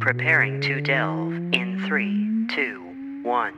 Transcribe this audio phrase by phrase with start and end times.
[0.00, 2.80] Preparing to delve in three, two,
[3.22, 3.54] one.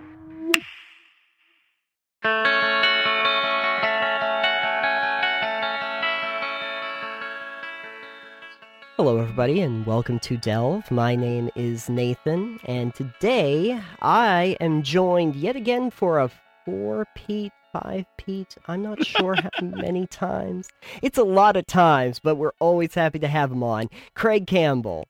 [8.96, 10.90] Hello, everybody, and welcome to Delve.
[10.90, 16.30] My name is Nathan, and today I am joined yet again for a
[16.64, 18.56] four Pete, five Pete.
[18.68, 20.68] I'm not sure how many times.
[21.02, 23.88] It's a lot of times, but we're always happy to have him on.
[24.14, 25.06] Craig Campbell.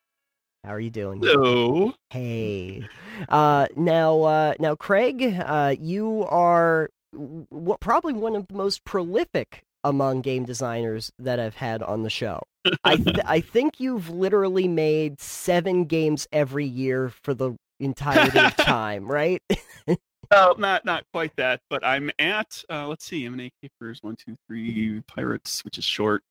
[0.65, 1.21] How are you doing?
[1.23, 1.93] Hello.
[2.09, 2.88] Hey.
[3.29, 9.62] Uh, now, uh, now, Craig, uh, you are w- probably one of the most prolific
[9.85, 12.43] among game designers that I've had on the show.
[12.83, 18.57] I th- I think you've literally made seven games every year for the entirety of
[18.57, 19.43] time, right?
[20.30, 24.37] Oh, not not quite that, but I'm at uh, let's see, M&A Capers one two
[24.49, 26.23] three Pirates, which is short.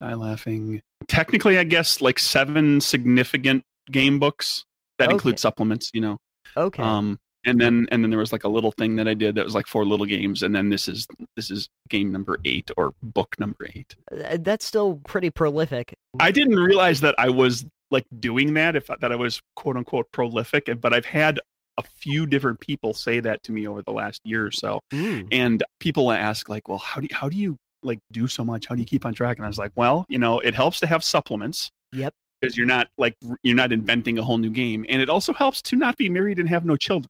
[0.00, 0.80] Die laughing.
[1.06, 4.64] Technically, I guess like seven significant game books
[4.98, 5.14] that Okay.
[5.14, 5.90] include supplements.
[5.94, 6.18] You know,
[6.56, 6.82] Okay.
[6.82, 9.44] um, and then and then there was like a little thing that I did that
[9.44, 12.92] was like four little games, and then this is this is game number eight or
[13.02, 13.96] book number eight.
[14.12, 15.94] Uh, That's still pretty prolific.
[16.20, 20.10] I didn't realize that I was like doing that if that I was quote unquote
[20.12, 21.40] prolific, but I've had
[21.78, 24.78] a few different people say that to me over the last year or so.
[24.92, 25.26] Mm.
[25.32, 28.66] and people ask like well how do you, how do you like do so much
[28.66, 30.78] how do you keep on track and i was like well you know it helps
[30.80, 32.12] to have supplements Yep.
[32.42, 35.62] Because you're not like you're not inventing a whole new game and it also helps
[35.62, 37.08] to not be married and have no children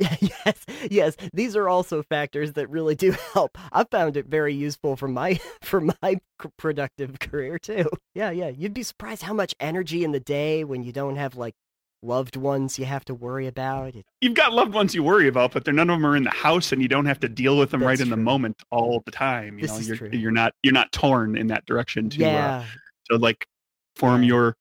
[0.00, 1.16] yes, yes.
[1.32, 3.56] These are also factors that really do help.
[3.70, 6.18] I found it very useful for my for my
[6.58, 7.88] productive career too.
[8.12, 8.48] Yeah, yeah.
[8.48, 11.54] You'd be surprised how much energy in the day when you don't have like
[12.02, 13.94] loved ones you have to worry about.
[14.20, 16.30] You've got loved ones you worry about but they're none of them are in the
[16.30, 19.00] house and you don't have to deal with them right That's in the moment all
[19.06, 20.10] the time you This know is you're true.
[20.12, 22.64] you're not you're not torn in that direction to uh, yeah,
[23.12, 23.46] to like
[23.94, 24.28] form Yeah.
[24.28, 24.56] your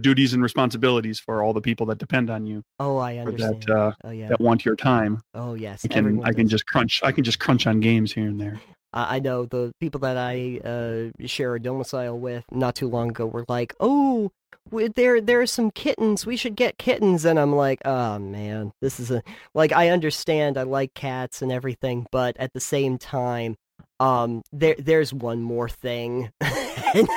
[0.00, 3.62] duties and responsibilities for all the people that depend on you Oh, I understand.
[3.66, 4.28] that uh oh yeah.
[4.28, 5.84] that want your time Oh yes.
[5.84, 6.52] i can Everyone i can does.
[6.52, 8.60] just crunch i can just crunch on games here and there
[8.92, 13.24] I know the people that I uh, share a domicile with not too long ago
[13.24, 14.32] were like, "Oh,
[14.72, 16.26] there there are some kittens.
[16.26, 19.22] We should get kittens." And I'm like, "Oh man, this is a
[19.54, 20.58] like I understand.
[20.58, 23.54] I like cats and everything, but at the same time,
[24.00, 27.08] um, there there's one more thing and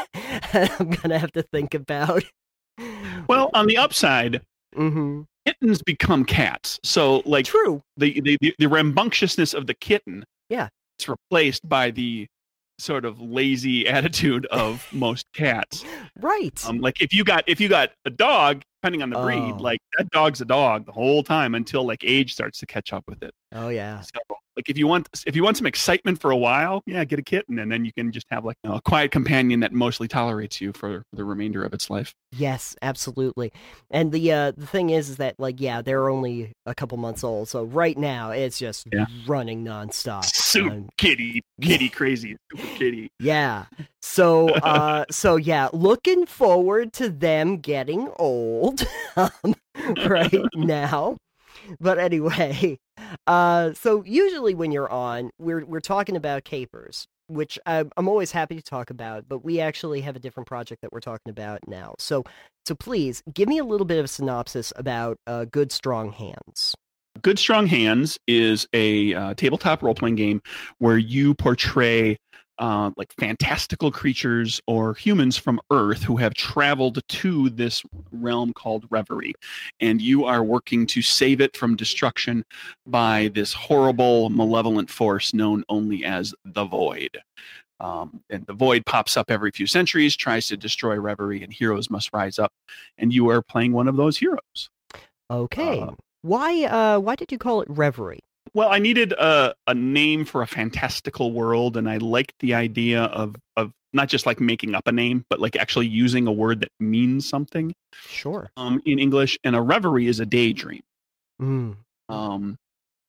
[0.44, 2.23] I'm gonna have to think about."
[3.53, 4.41] On the upside
[4.75, 6.80] hmm kittens become cats.
[6.84, 7.81] So like true.
[7.97, 10.69] the the, the, the rambunctiousness of the kitten Yeah.
[10.97, 12.28] it's replaced by the
[12.80, 15.84] sort of lazy attitude of most cats.
[16.19, 16.58] Right.
[16.66, 19.58] Um like if you got if you got a dog, depending on the breed, Oh.
[19.59, 23.03] like that dog's a dog the whole time until like age starts to catch up
[23.08, 23.34] with it.
[23.53, 24.00] oh yeah.
[24.00, 24.20] So
[24.56, 27.24] like if you want if you want some excitement for a while, yeah, get a
[27.24, 30.08] kitten and then you can just have like you know, a quiet companion that mostly
[30.08, 32.14] tolerates you for the remainder of its life.
[32.31, 33.52] Yes, absolutely.
[33.91, 37.24] And the uh the thing is is that like yeah, they're only a couple months
[37.24, 37.50] old.
[37.50, 39.06] So right now it's just Yeah.
[39.25, 40.25] running nonstop.
[40.25, 43.09] Super Um, kitty, kitty crazy, super kitty.
[43.20, 43.66] yeah.
[44.02, 48.85] So uh so yeah, looking forward to them getting old
[49.16, 49.56] um,
[50.08, 51.18] right now.
[51.80, 52.78] But anyway,
[53.28, 58.31] uh so usually when you're on, we're we're talking about capers, which I'm, I'm always
[58.31, 61.68] happy to talk about, but we actually have a different project that we're talking about
[61.68, 61.96] now.
[62.00, 62.23] So
[62.66, 66.75] so please give me a little bit of a synopsis about uh, Good Strong Hands.
[67.22, 70.41] Good Strong Hands is a uh, tabletop role playing game
[70.79, 72.18] where you portray
[72.59, 78.86] uh, like fantastical creatures or humans from Earth who have traveled to this realm called
[78.90, 79.34] Reverie.
[79.80, 82.46] And you are working to save it from destruction
[82.86, 87.18] by this horrible, malevolent force known only as the Void.
[87.80, 91.90] Um, and the void pops up every few centuries, tries to destroy Reverie, and heroes
[91.90, 92.53] must rise up.
[92.97, 94.70] And you are playing one of those heroes.
[95.30, 95.81] Okay.
[95.81, 95.91] Uh,
[96.22, 98.24] why uh why did you call it Reverie?
[98.53, 103.03] Well, I needed a, a name for a fantastical world, and I liked the idea
[103.06, 106.62] of of not just like making up a name, but like actually using a word
[106.62, 107.74] that means something
[108.08, 108.50] Sure.
[108.58, 109.38] um, in English.
[109.44, 110.82] And a reverie is a daydream.
[111.41, 111.76] Mm.
[112.09, 112.58] Um,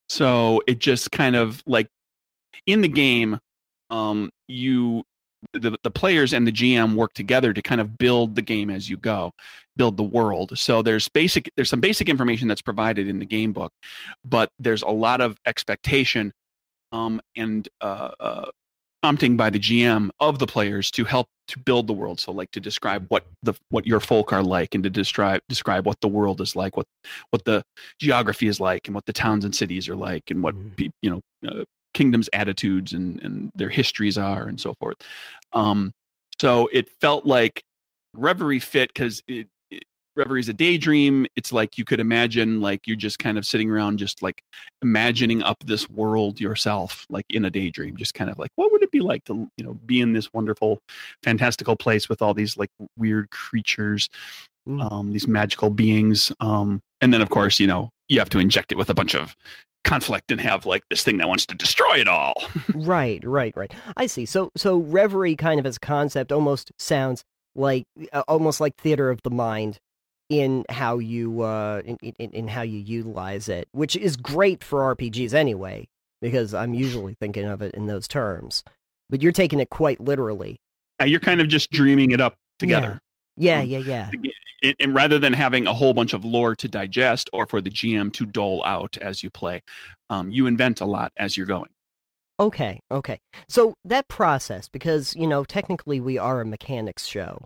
[0.08, 1.88] so it just kind of like
[2.66, 3.38] in the game,
[3.90, 5.04] um, you
[5.52, 8.88] the, the players and the GM work together to kind of build the game as
[8.88, 9.32] you go,
[9.76, 10.58] build the world.
[10.58, 13.72] So there's basic there's some basic information that's provided in the game book,
[14.24, 16.32] but there's a lot of expectation
[16.92, 18.46] um, and uh, uh,
[19.02, 22.18] prompting by the GM of the players to help to build the world.
[22.20, 25.84] So like to describe what the what your folk are like and to describe describe
[25.86, 26.86] what the world is like, what
[27.30, 27.62] what the
[27.98, 30.76] geography is like, and what the towns and cities are like, and what Mhm.
[30.76, 31.64] pe- you know uh,
[31.94, 34.96] kingdoms' attitudes and and their histories are, and so forth.
[35.52, 35.92] Um,
[36.40, 37.62] so it felt like
[38.14, 39.84] Reverie fit because it, it
[40.16, 41.26] Reverie is a daydream.
[41.36, 44.42] It's like you could imagine, like you're just kind of sitting around, just like
[44.82, 47.96] imagining up this world yourself, like in a daydream.
[47.96, 50.32] Just kind of like, what would it be like to, you know, be in this
[50.32, 50.80] wonderful,
[51.22, 54.08] fantastical place with all these like weird creatures,
[54.66, 54.90] Mm.
[54.90, 56.32] um, these magical beings.
[56.40, 59.14] Um, and then, of course, you know, you have to inject it with a bunch
[59.14, 59.36] of
[59.84, 62.42] conflict and have like this thing that wants to destroy it all.
[62.74, 63.72] right, right, right.
[63.96, 64.26] I see.
[64.26, 69.10] So, so reverie kind of as a concept almost sounds like uh, almost like theater
[69.10, 69.78] of the mind
[70.30, 74.94] in how you uh in, in, in how you utilize it, which is great for
[74.94, 75.86] RPGs anyway,
[76.20, 78.64] because I'm usually thinking of it in those terms.
[79.10, 80.56] But you're taking it quite literally.
[80.98, 83.00] Yeah, you're kind of just dreaming it up together.
[83.36, 84.12] Yeah, Um, yeah, yeah.
[84.62, 87.70] and, and rather than having a whole bunch of lore to digest or for the
[87.70, 89.62] GM to dole out as you play,
[90.10, 91.70] um, you invent a lot as you're going.
[92.40, 93.20] Okay, okay.
[93.48, 97.44] So that process, because you know, technically we are a mechanics show.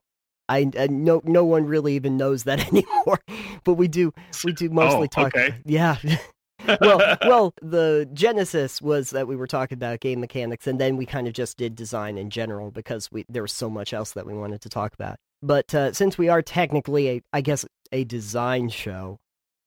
[0.48, 3.20] I, I no no one really even knows that anymore,
[3.64, 4.12] but we do
[4.42, 5.34] we do mostly Oh, talk.
[5.36, 5.54] okay.
[5.64, 5.96] Yeah.
[6.80, 11.04] well, well, the genesis was that we were talking about game mechanics, and then we
[11.06, 14.26] kind of just did design in general because we there was so much else that
[14.26, 15.18] we wanted to talk about.
[15.42, 19.18] But uh, since we are technically, a, I guess, a design show,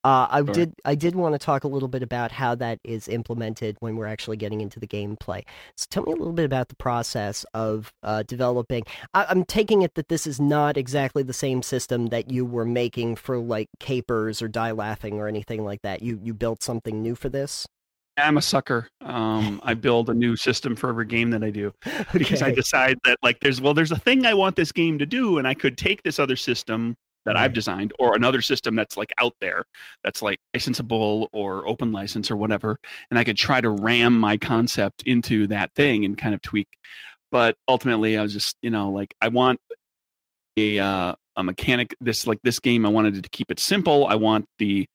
[0.03, 0.53] uh, I Sure.
[0.53, 3.95] did I did want to talk a little bit about how that is implemented when
[3.95, 5.43] we're actually getting into the gameplay.
[5.77, 8.83] So tell me a little bit about the process of uh, developing.
[9.13, 12.65] I, I'm taking it that this is not exactly the same system that you were
[12.65, 16.01] making for like Capers or Die Laughing or anything like that.
[16.01, 17.67] You you built something new for this.
[18.17, 18.87] I'm a sucker.
[19.01, 21.73] Um, I build a new system for every game that I do
[22.13, 25.05] because I decide that like there's well there's a thing I want this game to
[25.05, 28.97] do, and I could take this other system that I've designed or another system that's
[28.97, 29.63] like out there
[30.03, 32.77] that's like licensable or open license or whatever,
[33.09, 36.67] and I could try to ram my concept into that thing and kind of tweak.
[37.31, 39.59] But ultimately, I was just you know like I want
[40.57, 42.85] a uh, a mechanic this like this game.
[42.85, 44.07] I wanted to keep it simple.
[44.07, 44.87] I want the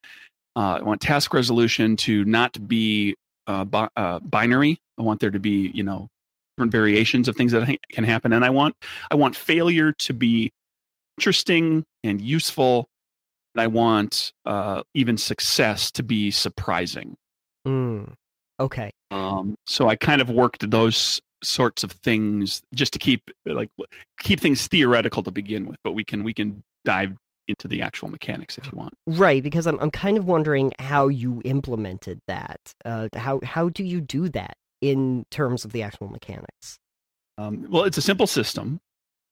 [0.56, 3.14] I want task resolution to not be
[3.46, 4.78] uh, bi- uh, binary.
[4.98, 6.08] I want there to be, you know,
[6.56, 8.74] different variations of things that can happen, and I want
[9.10, 10.52] I want failure to be
[11.18, 12.88] interesting and useful.
[13.54, 17.16] And I want uh, even success to be surprising.
[17.66, 18.12] Mm.
[18.60, 18.90] Okay.
[19.10, 23.70] Um, so I kind of worked those sorts of things just to keep like
[24.20, 27.14] keep things theoretical to begin with, but we can we can dive
[27.48, 28.94] into the actual mechanics if you want.
[29.06, 32.74] Right, because I'm I'm kind of wondering how you implemented that.
[32.84, 36.78] Uh, how how do you do that in terms of the actual mechanics?
[37.38, 38.80] Um, well, it's a simple system.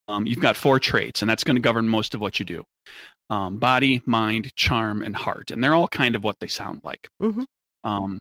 [0.08, 2.64] Um, you've got four traits, and that's going to govern most of what you do
[3.30, 5.50] um, body, mind, charm, and heart.
[5.50, 7.08] And they're all kind of what they sound like.
[7.22, 7.46] Mhm.
[7.84, 8.18] Um,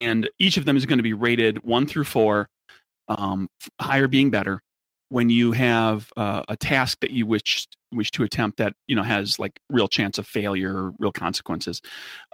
[0.00, 2.48] and each of them is going to be rated one through four,
[3.08, 3.48] um,
[3.80, 4.60] higher being better.
[5.10, 9.02] When you have uh, a task that you wish wish to attempt that you know
[9.02, 11.80] has like real chance of failure real consequences,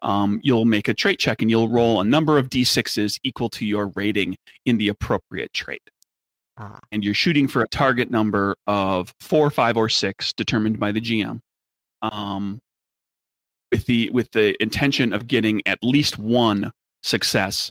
[0.03, 3.67] um, you'll make a trait check and you'll roll a number of d6s equal to
[3.67, 5.83] your rating in the appropriate trait
[6.59, 10.91] Ah, and you're shooting for a target number of four, five, or six, determined by
[10.91, 11.41] the GM,
[12.03, 12.59] um,
[13.71, 16.73] with the with the intention of getting at least one
[17.05, 17.71] success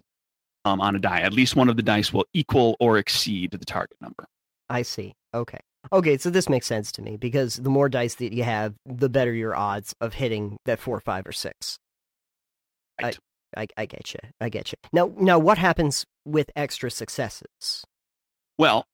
[0.64, 1.20] um, on a die.
[1.20, 4.26] At least one of the dice will equal or exceed the target number.
[4.70, 5.16] I see.
[5.34, 5.60] Okay.
[5.94, 9.10] Okay, so this makes sense to me because the more dice that you have, the
[9.10, 11.78] better your odds of hitting that four, five, or six.
[13.02, 13.18] Right.
[13.56, 14.20] I, I get you.
[14.42, 14.78] I get you.
[14.92, 17.84] Now, now, what happens with extra successes?
[18.58, 18.86] Well,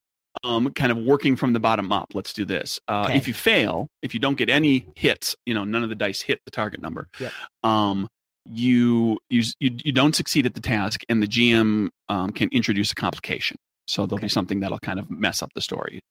[0.44, 2.12] um, kind of working from the bottom up.
[2.14, 2.80] Let's do this.
[2.88, 3.18] Uh, Okay.
[3.18, 6.22] If you fail, if you don't get any hits, you know, none of the dice
[6.22, 7.08] hit the target number.
[7.20, 7.32] Yep.
[7.64, 8.08] Um,
[8.50, 12.92] you, you you you don't succeed at the task, and the GM um, can introduce
[12.92, 13.56] a complication.
[13.88, 14.26] So there'll Okay.
[14.26, 16.02] be something that'll kind of mess up the story.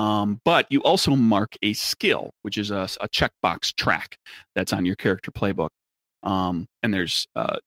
[0.00, 4.16] Um, but you also mark a skill, which is a, a checkbox track
[4.54, 5.68] that's on your character playbook.
[6.22, 7.58] Um, and there's uh,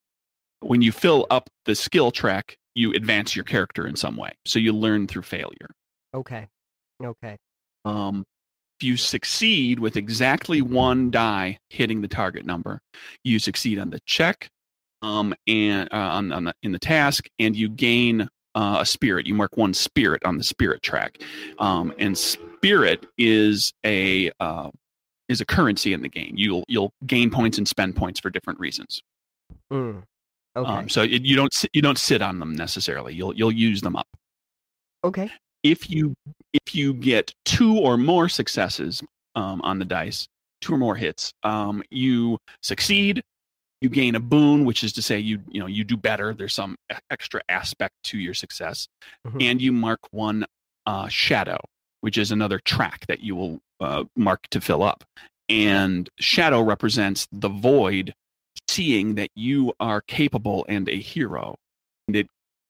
[0.61, 4.31] when you fill up the skill track, you advance your character in some way.
[4.45, 5.69] So you learn through failure.
[6.15, 6.47] Okay.
[7.03, 7.37] Okay.
[7.85, 8.23] Um,
[8.79, 12.79] if you succeed with exactly one die hitting the target number,
[13.23, 14.49] you succeed on the check,
[15.03, 19.27] um, and uh, on, on the, in the task, and you gain uh, a spirit.
[19.27, 21.22] You mark one spirit on the spirit track,
[21.60, 24.69] um, and spirit is a uh,
[25.29, 26.33] is a currency in the game.
[26.36, 29.01] You'll you'll gain points and spend points for different reasons.
[29.72, 30.03] Mm.
[30.55, 30.72] Okay.
[30.72, 33.13] Um, so it, you don't sit, you don't sit on them necessarily.
[33.13, 34.07] You'll you'll use them up.
[35.03, 35.31] okay.
[35.63, 36.13] if you
[36.53, 39.01] if you get two or more successes
[39.36, 40.27] um, on the dice,
[40.62, 43.24] two or more hits, um, you succeed.
[43.83, 46.33] You gain a boon, which is to say you you know you do better.
[46.33, 46.77] There's some
[47.11, 48.87] extra aspect to your success,
[49.27, 49.43] Mhm.
[49.43, 50.45] and you mark one
[50.85, 51.59] uh, shadow,
[51.99, 55.03] which is another track that you will uh, mark to fill up.
[55.49, 58.13] and shadow represents the void
[58.69, 61.57] seeing that you are capable and a hero
[62.07, 62.27] and it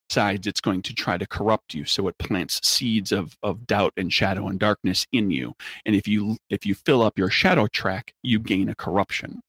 [0.09, 3.93] decides it's going to try to corrupt you so it plants seeds of, of doubt
[3.95, 5.53] and shadow and darkness in you
[5.85, 9.39] and if you if you fill up your shadow track you gain a corruption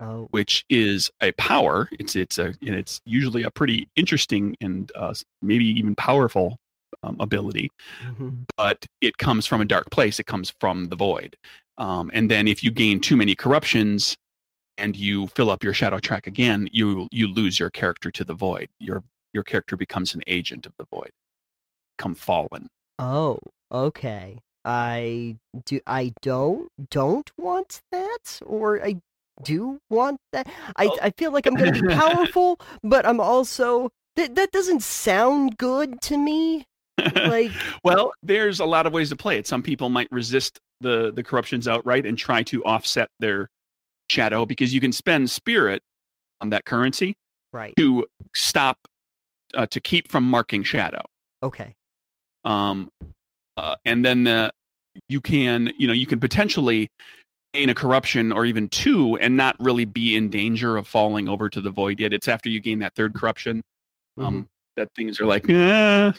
[0.00, 4.92] Oh, which is a power it's it's a and it's usually a pretty interesting and
[4.94, 5.12] uh,
[5.42, 6.56] maybe even powerful
[7.02, 7.70] um, ability
[8.06, 8.44] mhm.
[8.56, 10.18] but it comes from a dark place.
[10.18, 11.36] It comes from the void.
[11.78, 14.16] Um, and then if you gain too many corruptions
[14.76, 18.34] and you fill up your shadow track again, you you lose your character to the
[18.34, 18.68] void.
[18.78, 19.02] Your
[19.32, 21.10] your character becomes an agent of the void.
[21.98, 22.68] Come fallen.
[22.98, 23.38] oh,
[23.72, 24.38] okay.
[24.64, 25.80] I do.
[25.86, 29.00] I don't don't want that, or I
[29.44, 30.48] do want that.
[30.76, 30.98] I Oh.
[31.02, 36.00] I feel like I'm gonna be powerful, but I'm also that that doesn't sound good
[36.02, 36.64] to me.
[37.14, 37.52] Like,
[37.84, 39.46] well, there's a lot of ways to play it.
[39.46, 43.48] Some people might resist the the corruptions outright and try to offset their
[44.10, 45.82] shadow because you can spend spirit
[46.40, 47.14] on that currency
[47.52, 47.74] right?
[47.76, 48.78] to stop
[49.54, 51.02] uh, to keep from marking shadow.
[51.42, 51.74] Okay.
[52.44, 52.90] um,
[53.56, 54.50] uh, and then uh,
[55.08, 56.88] you can you know you can potentially
[57.54, 61.48] gain a corruption or even two and not really be in danger of falling over
[61.48, 63.62] to the void yet it's after you gain that third corruption
[64.18, 66.12] um, that things are like eh.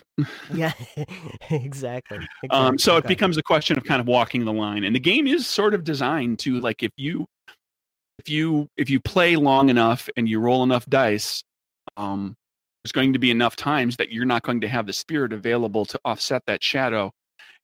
[0.53, 0.74] Yeah,
[1.50, 2.17] exactly.
[2.50, 5.00] um, exactly, so it becomes a question of kind of walking the line and the
[5.00, 7.25] game is sort of designed to like if you
[8.17, 11.43] if you if you play long enough and you roll enough dice
[11.98, 12.36] um,
[12.83, 15.86] there's going to be enough times that you're not going to have the spirit available
[15.86, 17.12] to offset that shadow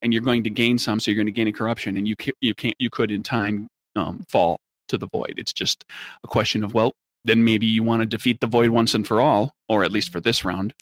[0.02, 2.16] and you're going to gain some so you're going to gain a corruption and you
[2.16, 5.86] can't you can't you could in time um, fall to the void it's just
[6.24, 9.20] a question of well then maybe you want to defeat the void once and for
[9.20, 10.74] all or at least for this round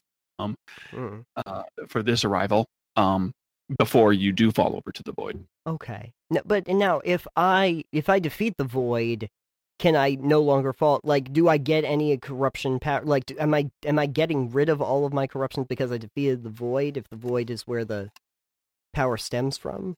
[0.92, 2.66] Mm, uh, for this arrival
[2.96, 3.32] um,
[3.78, 6.12] before you do fall over to the void okay.
[6.30, 9.28] No, but now, if I if I defeat the void,
[9.78, 11.00] can I no longer fall?
[11.04, 13.02] Like, do I get any corruption power?
[13.04, 15.98] Like, do, am I am I getting rid of all of my corruptions because I
[15.98, 16.96] defeated the void?
[16.96, 18.10] If the void is where the
[18.94, 19.96] power stems from,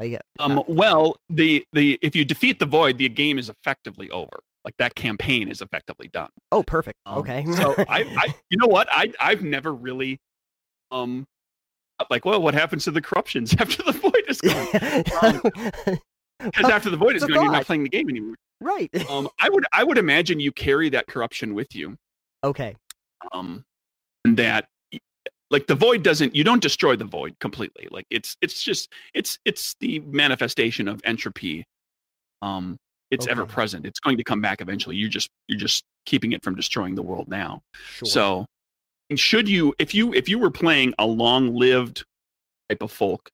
[0.00, 4.40] like, Um, well, the the if you defeat the void, the game is effectively over.
[4.64, 6.30] Like that campaign is effectively done.
[6.50, 6.98] oh, perfect.
[7.06, 7.44] Um, okay.
[7.52, 8.88] so I, I, you know what?
[8.90, 10.18] I I've never really,
[10.90, 11.24] um,
[12.10, 15.98] like, well, what happens to the corruptions after the void is gone?
[16.38, 18.34] Because after the void is gone, you're not playing the game anymore.
[18.60, 18.90] right.
[19.08, 21.96] Um, I would I would imagine you carry that corruption with you.
[22.44, 22.76] Okay.
[23.32, 23.64] Um,
[24.24, 24.66] and that
[25.50, 27.88] like the void doesn't you don't destroy the void completely.
[27.90, 31.64] Like it's it's just it's it's the manifestation of entropy.
[32.42, 32.76] Um,
[33.10, 34.96] it's ever present It's going to come back eventually.
[34.96, 37.62] You're just you're just keeping it from destroying the world now.
[37.72, 38.08] Sure.
[38.08, 38.46] So,
[39.10, 42.04] and should you, if you if you were playing a long-lived
[42.68, 43.30] type of folk,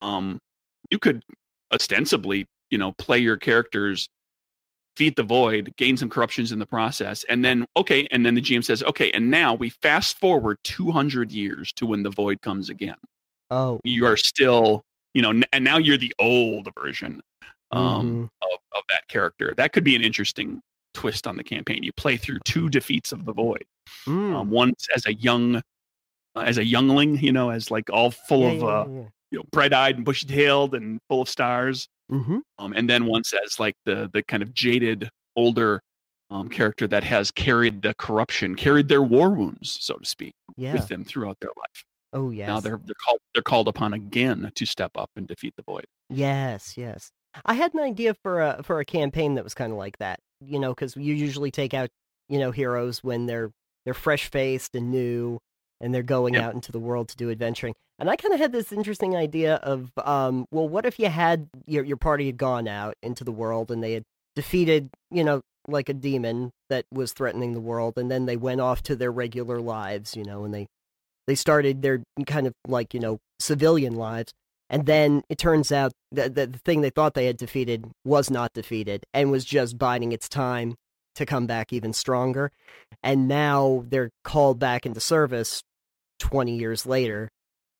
[0.00, 0.38] um,
[0.90, 1.24] you could
[1.72, 4.08] ostensibly, you know, play your characters,
[5.00, 8.42] feed the void, gain some corruptions in the process, and then okay, and then the
[8.42, 12.68] GM says, okay, and now we fast forward 200 years to when the void comes
[12.68, 12.96] again.
[13.50, 13.80] oh.
[13.82, 14.82] You are still,
[15.14, 17.22] you know, and now you're the old version
[17.72, 18.24] um, mhm.
[18.42, 19.54] of, of that character.
[19.56, 20.60] That could be an interesting
[20.92, 21.82] twist on the campaign.
[21.82, 23.64] You play through two defeats of the void
[24.06, 24.34] Mm.
[24.36, 25.60] um, once as a young uh,
[26.50, 29.38] as a youngling you know as like all full Yeah, of yeah, uh, yeah, you
[29.38, 32.40] know bright-eyed and bushy-tailed and full of stars Mhm.
[32.58, 35.80] um, and then once as like the the kind of jaded older
[36.30, 40.74] um, character that has carried the corruption carried their war wounds so to speak Yeah.
[40.74, 42.46] with them throughout their life Oh yes.
[42.48, 45.84] now they're they're called they're called upon again to step up and defeat the void
[46.12, 47.10] Yes, yes.
[47.44, 50.18] I had an idea for a for a campaign that was kind of like that.
[50.44, 51.88] You know, because you usually take out
[52.28, 53.52] you know heroes when they're
[53.84, 55.38] they're fresh faced and new,
[55.80, 56.42] and they're going Yep.
[56.42, 57.74] out into the world to do adventuring.
[58.00, 61.48] And I kind of had this interesting idea of, um, well, what if you had
[61.66, 64.04] your your party had gone out into the world and they had
[64.34, 68.62] defeated, you know, like a demon that was threatening the world, and then they went
[68.62, 70.66] off to their regular lives, you know, and they
[71.26, 74.32] they started their kind of like you know civilian lives.
[74.70, 78.30] And then it turns out that that the thing they thought they had defeated was
[78.30, 80.74] not defeated and was just biding its time
[81.16, 82.50] to come back even stronger.
[83.02, 85.62] And now they're called back into service
[86.20, 87.30] 20 years later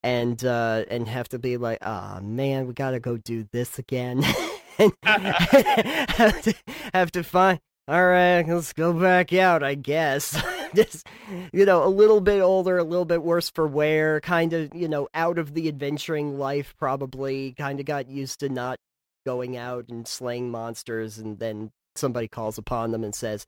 [0.02, 4.22] and uh and have to be like ah man we gotta go do this again.
[4.78, 6.54] And have to
[6.94, 10.40] have to find all right let's go back out i guess.
[10.74, 11.06] Just
[11.52, 14.88] you know a little bit older a little bit worse for wear kind of you
[14.88, 18.78] know out of the adventuring life probably kind of got used to not
[19.26, 23.44] going out and slaying monsters and then somebody calls upon them and says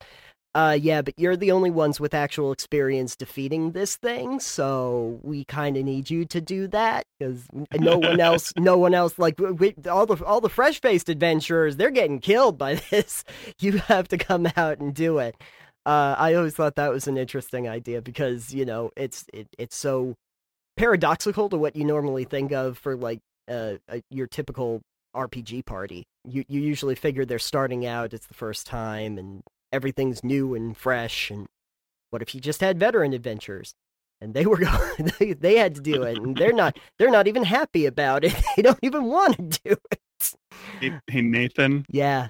[0.54, 5.44] uh, yeah, but you're the only ones with actual experience defeating this thing, so we
[5.44, 7.46] kind of need you to do that because
[7.78, 11.76] no one else, no one else, like we, all the all the fresh faced adventurers,
[11.76, 13.24] they're getting killed by this.
[13.60, 15.36] You have to come out and do it.
[15.86, 19.76] Uh, I always thought that was an interesting idea because you know it's it, it's
[19.76, 20.16] so
[20.76, 24.82] paradoxical to what you normally think of for like uh, a, your typical
[25.16, 26.04] RPG party.
[26.28, 29.42] You you usually figure they're starting out, it's the first time, and
[29.72, 31.30] everything's new and fresh.
[31.30, 31.46] And
[32.10, 33.74] what if you just had veteran adventures?
[34.20, 37.26] And they were going, they, they had to do it, and they're not they're not
[37.26, 38.34] even happy about it.
[38.56, 40.00] They don't even want to do it.
[40.80, 42.28] Hey, hey Nathan, Yeah,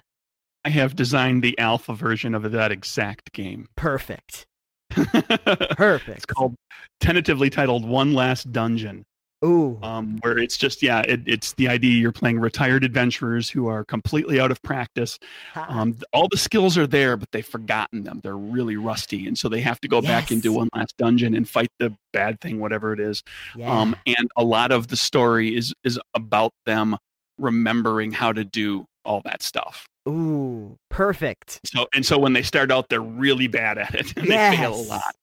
[0.65, 3.67] I have designed the alpha version of that exact game.
[3.77, 4.47] perfect,
[4.91, 6.09] Perfect.
[6.17, 6.55] it's called
[7.01, 9.05] tentatively titled One Last Dungeon.
[9.45, 13.67] Ooh, um, where it's just yeah it, it's the idea you're playing retired adventurers who
[13.67, 15.19] are completely out of practice.
[15.57, 18.21] Um, all the skills are there but they've forgotten them.
[18.23, 20.31] They're really rusty and so they have to go back Yes.
[20.33, 23.23] into one last dungeon and fight the bad thing whatever it is.
[23.57, 26.97] Yeah, um, and a lot of the story is is about them
[27.39, 29.87] remembering how to do all that stuff.
[30.09, 31.61] Ooh, perfect.
[31.67, 34.75] so and so when they start out they're really bad at it and they fail
[34.75, 35.15] a lot.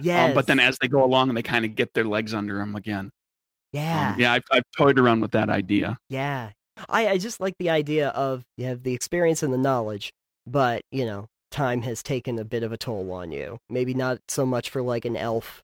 [0.00, 2.34] Yes, um, but then as they go along and they kind of get their legs
[2.34, 3.10] under them again
[3.74, 6.50] yeah, um, yeah I've, I've toyed around with that idea Yeah.
[6.88, 10.12] I, I just like the idea of you have the experience and the knowledge,
[10.46, 13.58] but, you know, time has taken a bit of a toll on you.
[13.70, 15.62] Maybe not so much for like an elf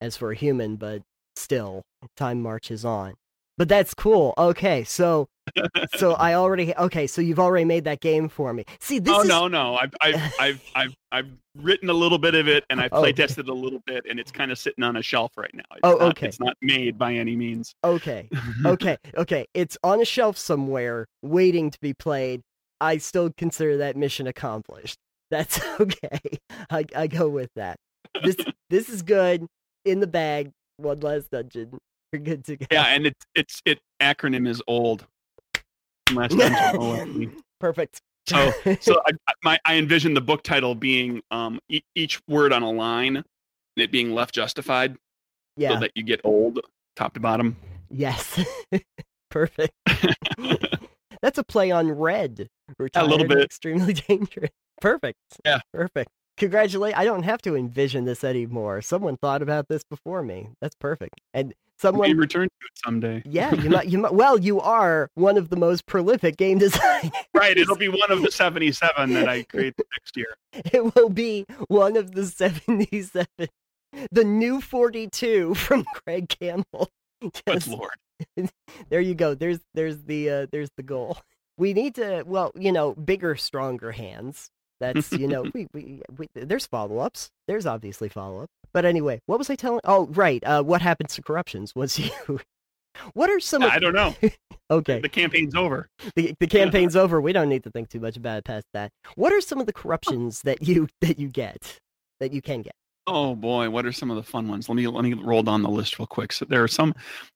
[0.00, 1.02] as for a human, but
[1.34, 1.82] still,
[2.16, 3.14] time marches on.
[3.56, 4.34] But that's cool.
[4.36, 5.28] Okay, so
[5.96, 8.64] so I already okay, so you've already made that game for me.
[8.80, 9.76] See, this oh is no, no.
[9.76, 13.10] I've I've I've I've I've written a little bit of it and I've Oh, play
[13.10, 13.22] okay.
[13.22, 15.62] tested a little bit and it's kind of sitting on a shelf right now.
[15.72, 16.28] It's Oh, not, okay.
[16.28, 17.74] It's not made by any means.
[17.84, 18.28] okay.
[18.64, 19.46] Okay, okay.
[19.54, 22.40] It's on a shelf somewhere waiting to be played.
[22.80, 24.96] I still consider that mission accomplished.
[25.30, 26.18] That's okay.
[26.70, 27.76] I I go with that.
[28.22, 28.36] This
[28.70, 29.46] this is good
[29.84, 30.50] in the bag.
[30.78, 31.78] One last dungeon.
[32.14, 32.66] We're good to go.
[32.70, 35.04] yeah, and it's it's it acronym is old.
[36.12, 36.54] Last dungeon.
[36.80, 37.36] OSD.
[37.58, 38.00] Perfect.
[38.28, 42.52] So so I, I- my I envision the book title being um e- each word
[42.52, 43.24] on a line, and
[43.76, 44.96] it being left justified,
[45.56, 45.70] yeah.
[45.74, 46.60] so that you get old
[46.94, 47.56] top to bottom.
[47.90, 48.38] yes.
[49.30, 49.72] Perfect.
[51.20, 52.46] That's a play on red.
[52.78, 53.38] Retired little bit.
[53.40, 54.50] Extremely dangerous.
[54.80, 55.18] Perfect.
[55.44, 55.58] Yeah.
[55.72, 56.10] Perfect.
[56.36, 56.96] Congratulate.
[56.96, 58.82] I don't have to envision this anymore.
[58.82, 60.48] Someone thought about this before me.
[60.60, 61.20] That's perfect.
[61.32, 63.22] And someone return to it someday.
[63.24, 67.12] Yeah, you might you might well, you are one of the most prolific game designers.
[67.32, 70.36] Right, it'll be one of the seventy-seven that I create next year.
[70.52, 73.26] It will be one of the 77.
[74.10, 76.90] The new 42 from Craig Campbell.
[77.46, 77.94] Good lord.
[78.88, 79.34] there you go.
[79.34, 81.18] There's there's the uh, there's the goal.
[81.56, 84.50] We need to well, you know, bigger, stronger hands.
[84.80, 87.30] That's you know, we, we, we there's follow ups.
[87.48, 88.48] There's obviously follow up.
[88.72, 89.80] But anyway, what was I telling?
[89.84, 90.42] Oh, right.
[90.44, 92.40] Uh, what happens to corruptions once you?
[93.14, 93.62] What are some?
[93.62, 94.14] I of, don't know.
[94.70, 95.88] okay, The campaign's over.
[96.16, 97.20] the, the campaign's over.
[97.20, 98.90] We don't need to think too much about it past that.
[99.16, 101.78] What are some of the corruptions that you that you get
[102.20, 102.74] that you can get?
[103.06, 104.68] Oh boy, what are some of the fun ones?
[104.68, 106.32] Let me let me roll down the list real quick.
[106.32, 106.94] So there are some,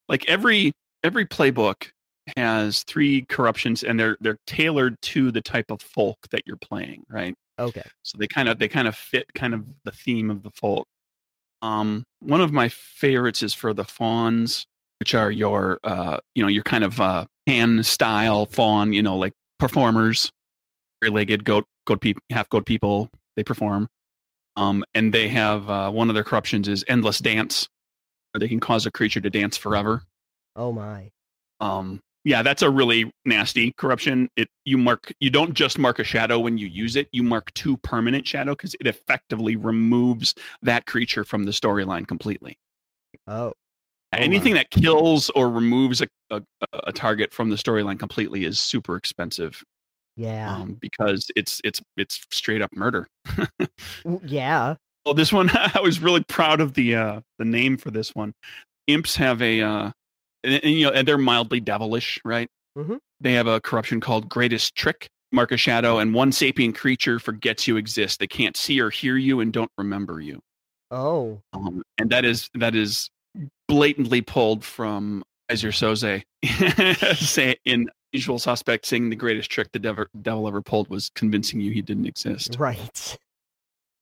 [0.09, 0.73] like every
[1.05, 1.91] every playbook
[2.37, 7.05] has three corruptions, and they're they're tailored to the type of folk that you're playing,
[7.09, 7.35] right?
[7.59, 7.83] Okay.
[8.03, 10.87] So they kind of they kind of fit kind of the theme of the folk.
[11.63, 14.67] Um, one of my favorites is for the fawns,
[15.01, 19.17] which are your uh, you know, your kind of uh pan style fawn, you know,
[19.17, 20.31] like performers,
[21.03, 23.11] three-legged goat goat people, half goat people.
[23.37, 23.89] They perform,
[24.57, 27.69] um, and they have uh, one of their corruptions is endless dance,
[28.33, 30.03] where they can cause a creature to dance forever.
[30.57, 31.11] Oh my.
[31.61, 34.29] Um, yeah, that's a really nasty corruption.
[34.37, 37.09] It you mark you don't just mark a shadow when you use it.
[37.11, 42.59] You mark two permanent shadow because it effectively removes that creature from the storyline completely.
[43.27, 43.55] Oh.
[44.13, 46.43] Anything that kills or removes a, a,
[46.87, 49.63] a target from the storyline completely is super expensive
[50.15, 50.55] Yeah.
[50.55, 53.09] um, because it's it's it's straight up murder.
[54.23, 54.75] Yeah.
[55.07, 58.35] Well, this one I was really proud of the uh, the name for this one.
[58.87, 59.91] Imps have a uh,
[60.53, 62.49] and, and, you know and they're mildly devilish, right?
[62.77, 62.99] Mhm.
[63.21, 65.09] They have a corruption called Greatest Trick.
[65.31, 68.19] Mark a shadow, and one sapient creature forgets you exist.
[68.19, 70.41] They can't see or hear you and don't remember you.
[70.91, 71.43] Oh.
[71.53, 73.11] Um, and that is that is
[73.69, 77.17] blatantly pulled from Keyser Soze.
[77.17, 81.61] Say in Usual Suspect, saying the greatest trick the devil, devil ever pulled was convincing
[81.61, 82.57] you he didn't exist.
[82.59, 83.19] Right.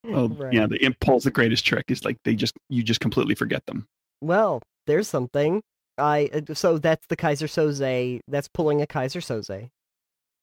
[0.06, 0.52] Oh, right.
[0.52, 1.87] yeah, the imp pulls the greatest trick.
[1.88, 3.87] Is like they just you just completely forget them.
[4.20, 5.61] Well, there's something.
[5.98, 8.20] I uh, so that's the Keyser Soze.
[8.28, 9.70] That's pulling a Keyser Soze.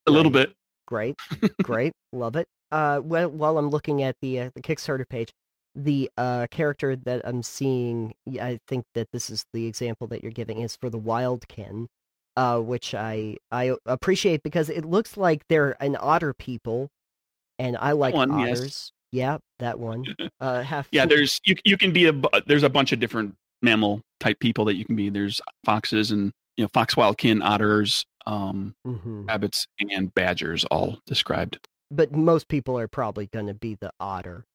[0.05, 0.53] A little bit.
[0.87, 1.15] great,
[1.63, 2.47] great, love it.
[2.71, 5.31] Uh, well, while I'm looking at the uh, the Kickstarter page,
[5.75, 10.31] the uh character that I'm seeing, I think that this is the example that you're
[10.31, 11.87] giving is for the Wildkin,
[12.35, 16.89] uh, which I I appreciate because it looks like they're an otter people,
[17.59, 18.59] and I like one, yes.
[18.59, 18.91] otters.
[19.11, 20.05] Yeah, that one.
[20.41, 20.89] Uh, half.
[20.91, 22.13] Yeah, there's you you can be a
[22.47, 25.09] there's a bunch of different mammal type people that you can be.
[25.09, 31.57] There's foxes and you know fox wildkin, otters, um, hmm rabbits, and badgers all described.
[31.89, 34.45] But most people are probably going to be the otter.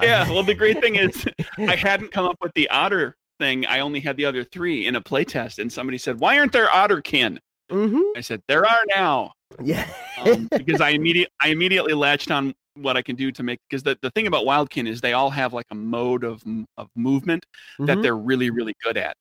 [0.00, 1.26] Yeah, well, the great thing is
[1.58, 3.66] I hadn't come up with the otter thing.
[3.66, 6.68] I only had the other three in a playtest, and somebody said, "Why aren't there
[6.68, 7.38] otterkin?"
[7.70, 9.88] hmm I said, "There are now," Yeah.
[10.20, 13.82] um, because I immediate I immediately latched on what I can do to make because
[13.82, 16.42] the, the thing about wildkin is they all have like a mode of
[16.76, 17.44] of movement
[17.78, 18.02] that Mhm.
[18.02, 19.14] they're really really good at.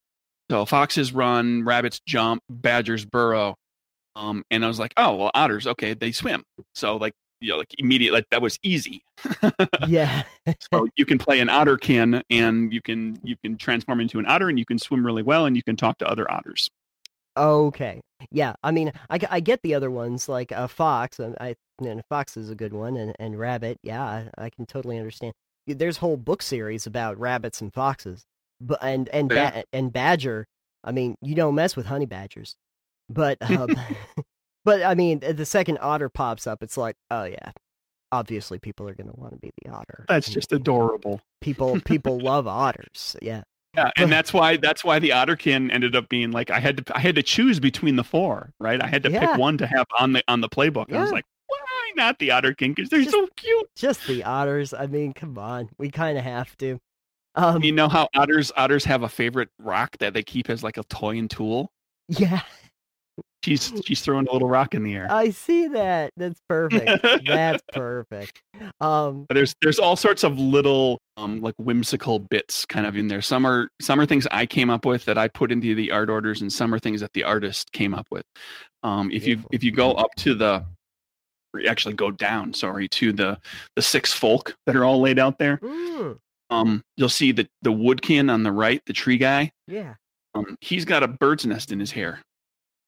[0.49, 3.55] So foxes run, rabbits jump, badgers burrow,
[4.15, 6.43] um, and I was like, oh well, otters, okay, they swim.
[6.75, 9.01] So like you know, like immediate like that was easy.
[9.87, 10.23] yeah.
[10.71, 14.47] so you can play an otterkin, and you can you can transform into an otter,
[14.49, 16.69] and you can swim really well, and you can talk to other otters.
[17.37, 18.01] Okay.
[18.29, 18.53] Yeah.
[18.61, 21.17] I mean, I, I get the other ones like a fox.
[21.19, 23.77] and I know, fox is a good one, and and rabbit.
[23.83, 25.33] Yeah, I, I can totally understand.
[25.67, 28.23] There's whole book series about rabbits and foxes,
[28.59, 29.51] but and and Yeah.
[29.51, 30.47] ba- and badger.
[30.83, 32.55] I mean, you don't mess with honey badgers,
[33.09, 33.69] but um,
[34.65, 37.51] but I mean, the second otter pops up, it's like, oh yeah,
[38.11, 40.05] obviously people are gonna want to be the otter.
[40.07, 41.21] That's And just adorable.
[41.41, 41.79] people.
[41.81, 43.15] People love otters.
[43.21, 43.43] Yeah.
[43.73, 46.97] Yeah, and that's why that's why the otterkin ended up being like I had to
[46.97, 48.83] I had to choose between the four, right?
[48.83, 49.21] I had to Yeah.
[49.27, 50.91] pick one to have on the on the playbook.
[50.91, 51.23] I was like,
[51.95, 52.75] not the otterkin?
[52.75, 53.69] Because they're Just- so cute.
[53.75, 54.73] Just the otters.
[54.73, 56.79] I mean, come on, we kind of have to.
[57.35, 60.77] Um, You know how otters otters have a favorite rock that they keep as like
[60.77, 61.71] a toy and tool.
[62.09, 62.41] yeah,
[63.43, 65.07] She's she's throwing a little rock in the air.
[65.09, 66.11] I see that.
[66.17, 67.05] That's perfect.
[67.25, 68.41] That's perfect.
[68.81, 73.21] Um, there's there's all sorts of little um like whimsical bits kind of in there.
[73.21, 76.09] Some are some are things I came up with that I put into the art
[76.09, 78.25] orders, and some are things that the artist came up with.
[78.83, 80.65] Um, if you if you go up to the
[81.67, 83.37] actually go down, sorry, to the
[83.75, 85.57] the six folk that are all laid out there.
[85.57, 86.17] mm,
[86.49, 89.51] Um, you'll see the the woodkin on the right, the tree guy.
[89.67, 89.95] yeah.
[90.33, 92.21] Um, he's got a bird's nest in his hair.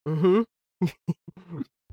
[0.08, 0.42] Mm-hmm.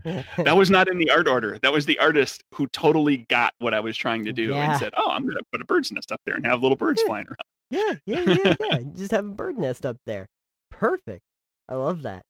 [0.04, 1.60] That was not in the art order.
[1.62, 4.72] That was the artist who totally got what I was trying to do Yeah.
[4.72, 6.78] and said, "Oh, I'm going to put a bird's nest up there and have little
[6.78, 7.08] birds Yeah.
[7.08, 7.38] flying around."
[7.70, 8.80] yeah, yeah, yeah, yeah.
[8.96, 10.28] Just have a bird nest up there.
[10.72, 11.22] Perfect.
[11.70, 12.24] I love that.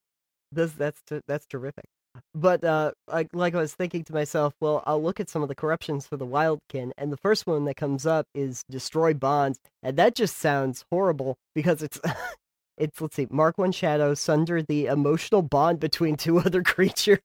[0.51, 1.85] That's that's that's terrific.
[2.33, 5.47] But uh, like like I was thinking to myself, well, I'll look at some of
[5.49, 9.59] the corruptions for the Wildkin, and the first one that comes up is destroy bonds,
[9.83, 11.99] and that just sounds horrible because it's
[12.77, 17.19] it's let's see, mark one shadow, sunder the emotional bond between two other creatures.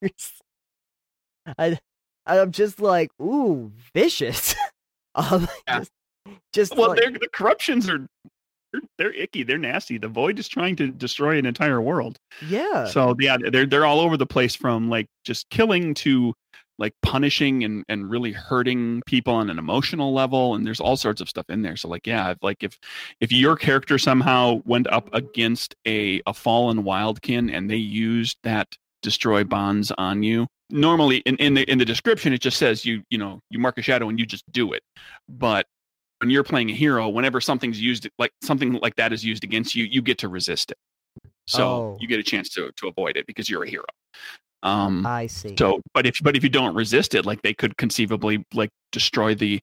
[1.59, 1.79] I
[2.27, 4.55] I'm just like, ooh, vicious.
[5.14, 5.79] um, Yeah.
[5.79, 5.90] just,
[6.53, 8.07] just Well, like, the corruptions are
[8.99, 9.43] they're, they're icky.
[9.43, 9.99] They're nasty.
[9.99, 12.19] The void is trying to destroy an entire world.
[12.47, 12.87] yeah.
[12.87, 16.35] So yeah, they're they're all over the place from like just killing to
[16.79, 21.21] like punishing and and really hurting people on an emotional level and there's all sorts
[21.21, 22.79] of stuff in there so like yeah if, like if
[23.21, 28.69] if your character somehow went up against a a fallen wildkin and they used that
[29.03, 33.03] destroy bonds on you normally in, in the in the description it just says you
[33.09, 34.83] you know you mark a shadow and you just do it
[35.29, 35.67] but
[36.20, 39.74] when you're playing a hero whenever something's used like something like that is used against
[39.74, 40.79] you you get to resist it
[41.46, 41.98] so Oh.
[42.00, 43.85] you get a chance to to avoid it because you're a hero
[44.62, 45.55] um I see.
[45.59, 49.35] so but if but if you don't resist it like they could conceivably like destroy
[49.35, 49.61] the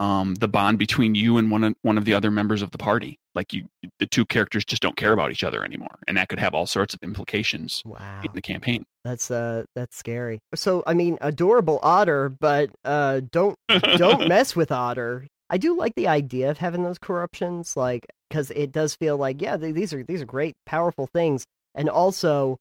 [0.00, 2.78] um the bond between you and one of one of the other members of the
[2.78, 3.64] party like you
[4.00, 6.66] the two characters just don't care about each other anymore and that could have all
[6.66, 8.20] sorts of implications wow.
[8.24, 10.40] in the campaign That's uh that's scary.
[10.54, 13.56] So I mean adorable otter, but uh don't
[13.98, 15.26] don't mess with otter.
[15.50, 19.40] I do like the idea of having those corruptions like cuz it does feel like
[19.42, 22.58] yeah, th- these are these are great powerful things and also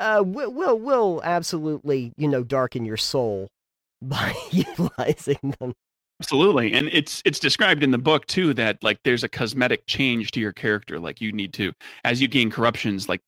[0.00, 3.48] uh will will will absolutely, you know, darken your soul
[4.02, 5.74] by utilizing them.
[6.20, 6.72] Absolutely.
[6.72, 10.40] And it's it's described in the book too that like there's a cosmetic change to
[10.40, 10.98] your character.
[11.00, 11.72] Like you need to
[12.04, 13.20] as you gain corruptions, like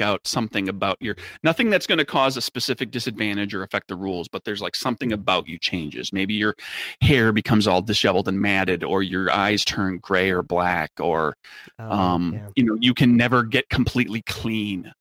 [0.00, 3.96] out something about your nothing that's going to cause a specific disadvantage or affect the
[3.96, 6.12] rules, but there's like something about you changes.
[6.12, 6.54] Maybe your
[7.00, 11.36] hair becomes all disheveled and matted, or your eyes turn gray or black, or
[11.78, 12.48] Oh, um, yeah.
[12.56, 14.92] you know, you can never get completely clean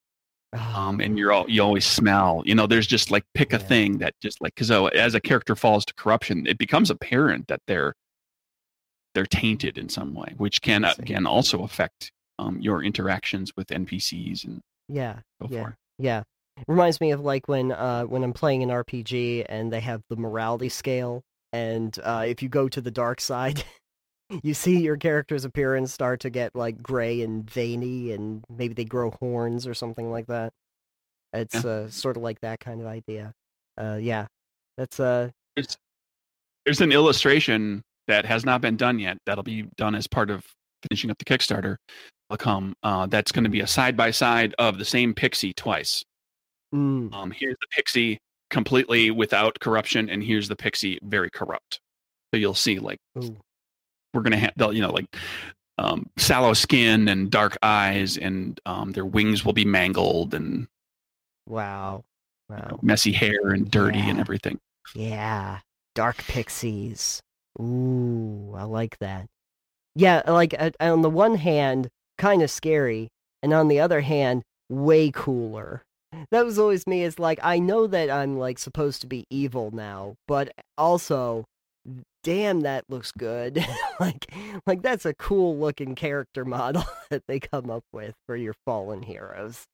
[0.54, 2.42] um, and you're all you always smell.
[2.46, 3.64] You know, there's just like pick a Yeah.
[3.64, 7.62] thing that just like because as a character falls to corruption, it becomes apparent that
[7.68, 7.94] they're
[9.14, 14.46] they're tainted in some way, which can again also affect um, your interactions with NPCs
[14.46, 15.20] and yeah.
[15.42, 15.72] so Yeah.
[15.98, 16.24] Yeah.
[16.68, 20.16] reminds me of like when uh when I'm playing an RPG and they have the
[20.16, 21.22] morality scale,
[21.54, 23.64] and uh, if you go to the dark side,
[24.44, 28.86] you see your character's appearance start to get like gray and veiny, and maybe they
[28.86, 30.52] grow horns or something like that.
[31.34, 33.34] It's uh, sort of like that kind of idea.
[33.78, 34.28] Uh, yeah,
[34.78, 35.78] that's uh, There's,
[36.66, 39.18] there's an illustration that has not been done yet.
[39.26, 40.46] That'll be done as part of
[40.84, 41.78] finishing up the Kickstarter.
[42.38, 42.76] Come.
[42.84, 46.04] Uh, that's going to be a side by side of the same pixie twice.
[46.74, 51.80] mm, Um, here's the pixie completely without corruption, and here's the pixie very corrupt.
[52.34, 53.38] So you'll see, like, ooh,
[54.14, 55.16] we're gonna have, they'll, you know, like
[55.78, 60.68] um, sallow skin and dark eyes, and um, their wings will be mangled and
[61.48, 62.04] wow,
[62.50, 64.60] you know, wow, messy hair and dirty and everything.
[64.94, 65.60] yeah,
[65.96, 67.22] dark pixies.
[67.60, 69.28] Ooh, I like that.
[69.96, 73.10] Yeah, like uh, on the one hand, kind of scary,
[73.42, 75.84] and on the other hand, way cooler.
[76.32, 77.04] That was always me.
[77.04, 81.46] Is like I know that I'm like supposed to be evil now, but also,
[82.24, 83.66] damn, that looks good.
[84.00, 84.34] like,
[84.66, 89.04] like that's a cool looking character model that they come up with for your fallen
[89.04, 89.66] heroes.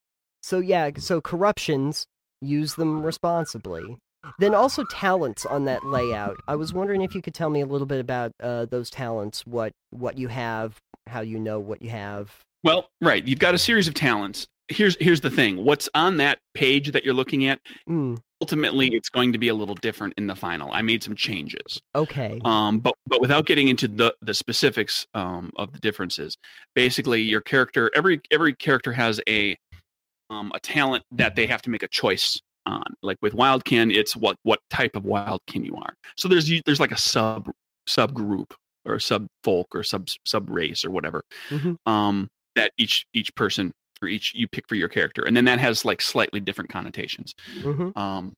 [0.42, 2.06] So yeah, so corruptions
[2.40, 3.96] use them responsibly.
[4.38, 6.36] Then also talents on that layout.
[6.48, 9.46] I was wondering if you could tell me a little bit about uh, those talents,
[9.46, 12.32] what what you have, how you know what you have.
[12.64, 14.46] Well, right, you've got a series of talents.
[14.68, 15.64] Here's here's the thing.
[15.64, 17.60] What's on that page that you're looking at?
[17.88, 20.72] Mm, Ultimately, it's going to be a little different in the final.
[20.72, 21.80] I made some changes.
[21.94, 22.40] okay.
[22.44, 26.36] Um, but but without getting into the the specifics um, of the differences,
[26.74, 29.56] basically your character every every character has a
[30.30, 32.84] um, a talent that they have to make a choice on.
[33.02, 35.94] Like with Wildkin, it's what what type of Wildkin you are.
[36.16, 37.50] So there's there's like a sub
[37.88, 38.52] subgroup
[38.84, 41.76] or sub folk or sub sub race or whatever Mhm.
[41.86, 43.72] um, that each each person
[44.02, 47.34] or each you pick for your character, and then that has like slightly different connotations.
[47.62, 48.32] hmm Um,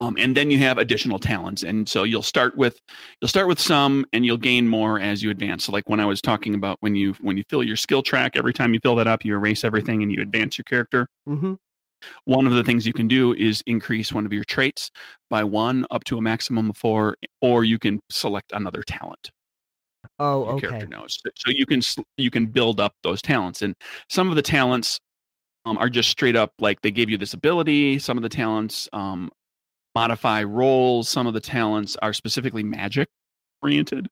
[0.00, 2.78] um, and then you have additional talents, and so you'll start with
[3.20, 5.64] you'll start with some, and you'll gain more as you advance.
[5.64, 8.36] So, like when I was talking about when you when you fill your skill track,
[8.36, 11.08] every time you fill that up, you erase everything and you advance your character.
[11.26, 11.54] hmm
[12.24, 14.90] One of the things you can do is increase one of your traits
[15.30, 19.30] by one up to a maximum of four, or you can select another talent
[20.20, 20.66] Oh, your okay.
[20.68, 21.18] character knows.
[21.36, 21.80] So- you can
[22.16, 23.74] you can build up those talents, and
[24.08, 24.98] some of the talents
[25.64, 27.98] um, are just straight up like they give you this ability.
[27.98, 29.30] Some of the talents um,
[29.94, 31.08] modify roles.
[31.08, 33.08] Some of the talents are specifically magic
[33.62, 34.08] oriented.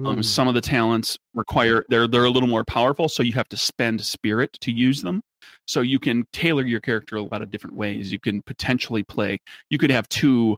[0.00, 3.32] Um, Mm, some of the talents require they're they're a little more powerful, so you
[3.34, 5.22] have to spend spirit to use them.
[5.66, 8.12] So you can tailor your character a lot of different ways.
[8.12, 9.38] You can potentially play.
[9.70, 10.56] You could have two,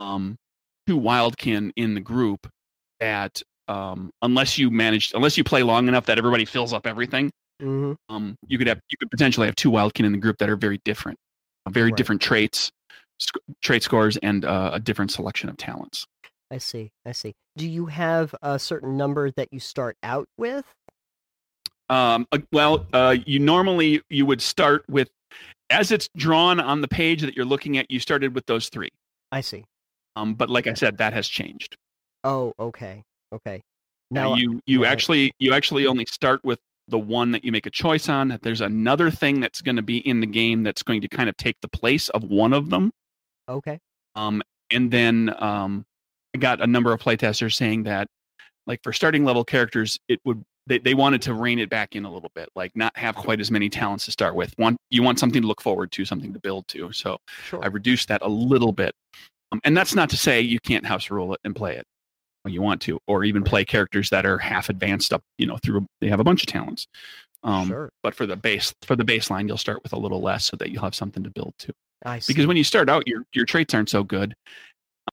[0.00, 0.36] um,
[0.86, 2.46] two wildkin in the group
[3.00, 7.30] that um, unless you manage unless you play long enough that everybody fills up everything,
[7.62, 7.96] mhm.
[8.08, 10.56] um, you could have you could potentially have two wildkin in the group that are
[10.56, 11.18] very different,
[11.66, 11.96] uh, very Right.
[11.96, 12.70] different traits,
[13.18, 16.06] sc- trait scores, and uh, a different selection of talents.
[16.50, 16.92] I see.
[17.06, 17.34] I see.
[17.56, 20.64] Do you have a certain number that you start out with?
[21.90, 25.10] Um, uh, well, uh, you normally you would start with
[25.70, 27.90] as it's drawn on the page that you're looking at.
[27.90, 28.90] You started with those three,
[29.32, 29.64] I see.
[30.16, 31.76] um, but like I said, that has changed.
[32.22, 33.02] Oh, okay.
[33.32, 33.60] Okay.
[34.10, 34.92] Now Now, you you right.
[34.92, 38.28] actually you actually only start with the one that you make a choice on.
[38.28, 41.28] That there's another thing that's going to be in the game that's going to kind
[41.28, 42.90] of take the place of one of them.
[43.48, 43.78] okay.
[44.16, 45.84] Um, and then um,
[46.34, 48.06] I got a number of playtesters saying that,
[48.66, 52.04] like for starting level characters, it would they, they wanted to rein it back in
[52.04, 54.52] a little bit, like not have quite as many talents to start with.
[54.56, 56.90] One, you want something to look forward to, something to build to.
[56.92, 57.62] So Sure.
[57.62, 58.94] I reduced that a little bit.
[59.52, 61.84] Um, and that's not to say you can't house rule it and play it
[62.42, 65.58] when you want to, or even play characters that are half advanced up, you know,
[65.62, 66.86] through they have a bunch of talents.
[67.42, 67.90] Um, sure.
[68.02, 70.70] But for the base for the baseline, you'll start with a little less so that
[70.70, 71.72] you'll have something to build to
[72.06, 72.32] I see.
[72.32, 74.34] because when you start out your your traits aren't so good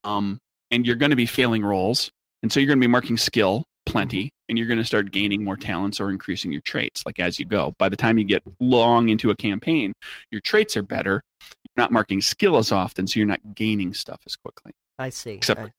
[0.03, 0.39] um
[0.71, 2.09] and you're going to be failing rolls
[2.43, 5.43] and so you're going to be marking skill plenty and you're going to start gaining
[5.45, 8.43] more talents or increasing your traits like as you go by the time you get
[8.59, 9.93] long into a campaign
[10.29, 14.19] your traits are better you're not marking skill as often so you're not gaining stuff
[14.27, 15.31] as quickly I see.
[15.31, 15.71] except I-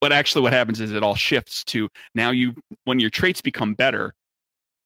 [0.00, 3.74] but actually what happens is it all shifts to now you when your traits become
[3.74, 4.12] better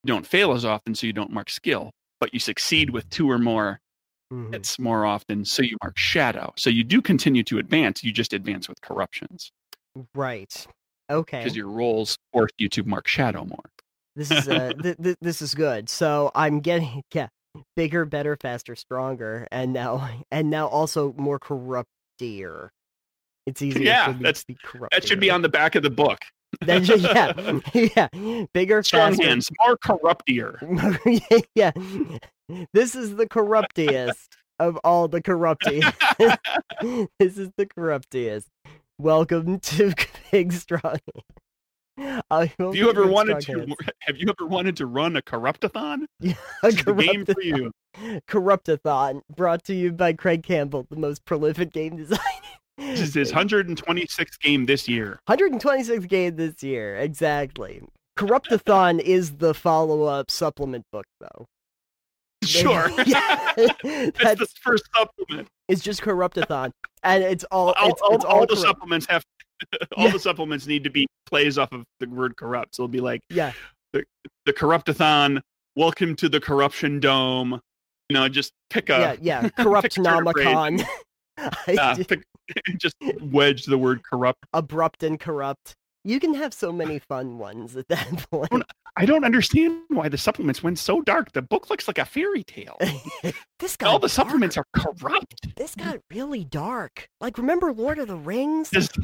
[0.05, 3.29] you don't fail as often so you don't mark skill but you succeed with two
[3.31, 3.81] or more
[4.31, 4.53] mhm.
[4.53, 6.53] hits more often, so you mark shadow.
[6.57, 9.51] So you do continue to advance, you just advance with corruptions
[10.15, 10.67] Right.
[11.11, 11.39] Okay.
[11.39, 13.71] because your roles force you to mark shadow more.
[14.17, 15.89] This is uh, th- th- this is good.
[15.89, 17.29] So I'm getting yeah,
[17.77, 22.71] bigger, better, faster, stronger, and now and now also more corruptier.
[23.47, 23.83] It's easier.
[23.83, 24.93] Yeah, that's- to be corrupt.
[24.95, 26.19] That should be on the back of the book.
[26.67, 28.45] That should, yeah, yeah.
[28.53, 29.25] Bigger, Strong faster.
[29.29, 30.59] hands, more corruptier.
[31.55, 31.71] yeah.
[32.75, 34.37] This is the corruptiest.
[34.59, 35.91] of all the corruptees.
[37.21, 38.49] this is the corruptiest.
[39.01, 39.95] Welcome to
[40.31, 40.99] Big Strong.
[42.31, 43.67] I Have you ever wanted to?
[44.01, 46.05] Have you ever wanted to run a corruptathon?
[46.21, 46.35] Yeah,
[46.65, 47.73] is the game for you.
[48.29, 52.21] Corruptathon, brought to you by Craig Campbell, the most prolific game designer.
[52.77, 55.19] This is his 126th game this year.
[55.31, 57.81] 126th game this year, exactly.
[58.19, 61.47] Corruptathon is the follow-up supplement book, though.
[62.45, 62.91] Sure.
[63.07, 63.53] Yeah.
[63.57, 65.49] That's That's, the first supplement.
[65.71, 69.25] It's just Corruptathon, and it's all All, it's, all, it's all all the supplements have.
[69.97, 70.13] all Yeah.
[70.13, 72.75] the supplements need to be plays off of the word corrupt.
[72.75, 73.53] So it'll be like Yeah,
[73.93, 74.05] the
[74.47, 75.41] the corruptathon.
[75.77, 77.61] Welcome to the corruption dome.
[78.09, 79.41] You know, just pick a yeah, yeah.
[79.57, 80.85] pick a turn of Corruptnomicon.
[81.39, 82.23] I uh, pick,
[82.79, 84.45] just wedge the word corrupt.
[84.53, 85.75] abrupt and corrupt.
[86.05, 88.63] You can have so many fun ones at that point.
[88.97, 91.33] I don't understand why the supplements went so dark.
[91.33, 92.79] The book looks like a fairy tale.
[93.61, 95.55] this got All the supplements are corrupt.
[95.57, 97.09] This got really dark.
[97.21, 98.71] Like, remember Lord of the Rings?
[98.71, 98.89] Does-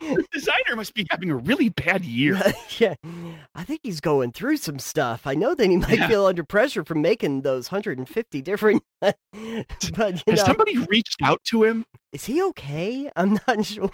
[0.00, 2.40] The designer must be having a really bad year.
[2.78, 2.94] yeah,
[3.54, 5.28] I think he's going through some stuff.
[5.28, 6.08] I know that he might Yeah.
[6.08, 8.82] feel under pressure from making those 150 different.
[9.00, 11.84] but Has know, somebody reached out to him?
[12.12, 13.10] is he okay?
[13.14, 13.90] I'm not sure.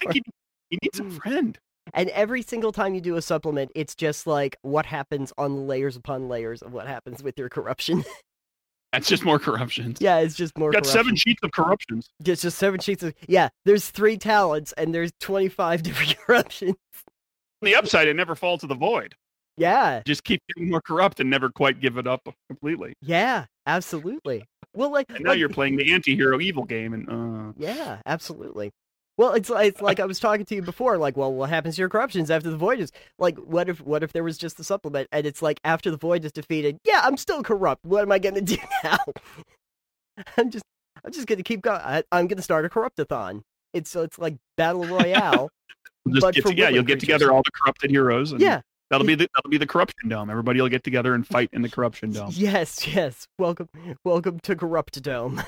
[0.70, 1.16] He, needs a Mm.
[1.22, 1.58] friend.
[1.94, 5.96] And every single time you do a supplement, it's just like what happens on layers
[5.96, 8.04] upon layers of what happens with your corruption.
[8.92, 9.98] That's just more corruptions.
[10.00, 10.70] yeah, it's just more.
[10.70, 10.92] Got corruption.
[10.92, 12.08] seven sheets of corruptions.
[12.24, 13.48] It's just seven sheets of yeah.
[13.66, 16.74] There's three talents and there's 25 different corruptions.
[17.62, 19.14] On the upside, it never falls to the void.
[19.58, 22.94] Yeah, Just keep getting more corrupt and never quite give it up completely.
[23.02, 24.44] yeah, absolutely.
[24.72, 28.70] Well, like, And now like- you're playing the anti-hero evil game, and uh, Yeah, absolutely.
[29.18, 30.96] Well, it's like it's like I was talking to you before.
[30.96, 34.02] Like, well, what happens to your corruptions after the void is like, what if what
[34.02, 36.78] if there was just a supplement and it's like after the void is defeated?
[36.84, 37.84] Yeah, I'm still corrupt.
[37.84, 38.98] What am I gonna do now?
[40.38, 40.64] I'm just
[41.04, 41.80] I'm just gonna keep going.
[41.82, 43.42] I, I'm gonna start a corruptathon.
[43.74, 45.50] It's so it's like battle royale.
[46.20, 48.32] But get yeah, you'll get together all the corrupted heroes.
[48.32, 48.62] And yeah.
[48.88, 50.30] that'll be the that'll be the corruption dome.
[50.30, 52.30] Everybody will get together and fight in the corruption dome.
[52.32, 52.86] Yes.
[52.86, 53.28] Yes.
[53.38, 53.68] Welcome.
[54.04, 55.42] Welcome to Corrupt Dome.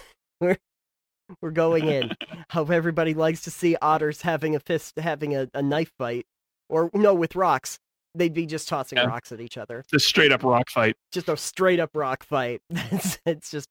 [1.40, 2.12] We're going in.
[2.50, 6.24] How everybody likes to see otters having a fist, having a, a knife fight,
[6.68, 7.78] or no, with rocks.
[8.14, 9.04] They'd be just tossing Yeah.
[9.06, 9.84] rocks at each other.
[9.90, 10.96] Just straight up rock fight.
[11.12, 12.60] Just a straight up rock fight.
[12.90, 13.68] It's, it's just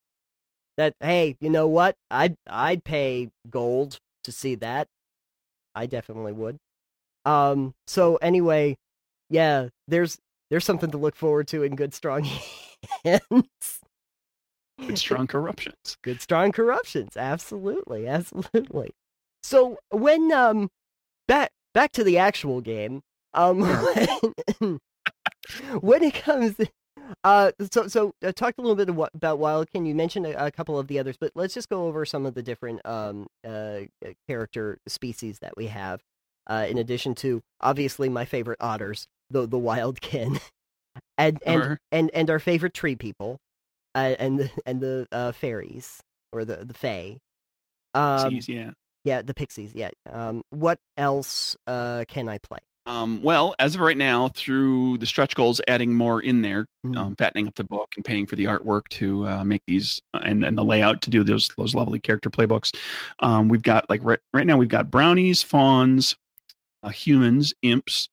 [0.77, 0.93] that.
[1.01, 1.95] Hey, you know what?
[2.09, 4.87] I'd I'd pay gold to see that.
[5.75, 6.57] I definitely would.
[7.25, 7.73] Um.
[7.87, 8.75] So anyway,
[9.29, 9.67] yeah.
[9.89, 10.17] There's
[10.49, 12.23] there's something to look forward to in good strong
[13.03, 13.79] hands.
[14.87, 15.97] Good strong corruptions.
[16.03, 18.91] good strong corruptions absolutely absolutely
[19.43, 20.69] so when um
[21.27, 23.01] back back to the actual game
[23.33, 24.79] um when,
[25.81, 26.55] when it comes
[27.23, 30.77] uh so so uh, talked a little bit about wildkin you mentioned a, a couple
[30.77, 33.49] of the others but let's just go over some of the different um uh
[34.05, 36.01] uh, character species that we have
[36.47, 40.39] uh in addition to obviously my favorite otters the the wildkin
[41.17, 41.79] and and Sure.
[41.91, 43.37] and and our favorite tree people
[43.95, 45.99] uh, and the and the uh, fairies
[46.31, 47.17] or the the fae.
[47.93, 48.71] Um, yeah.
[49.03, 49.73] yeah, the pixies.
[49.73, 49.89] Yeah.
[50.11, 52.59] Um, what else uh, can I play?
[52.85, 56.97] Um, well, as of right now, through the stretch goals, adding more in there, Mm.
[56.97, 60.21] um, fattening up the book and paying for the artwork to uh, make these uh,
[60.23, 62.75] and, and the layout to do those those lovely character playbooks.
[63.19, 66.15] Um, we've got like right, right now we've got brownies, fauns,
[66.81, 68.07] uh, humans, imps,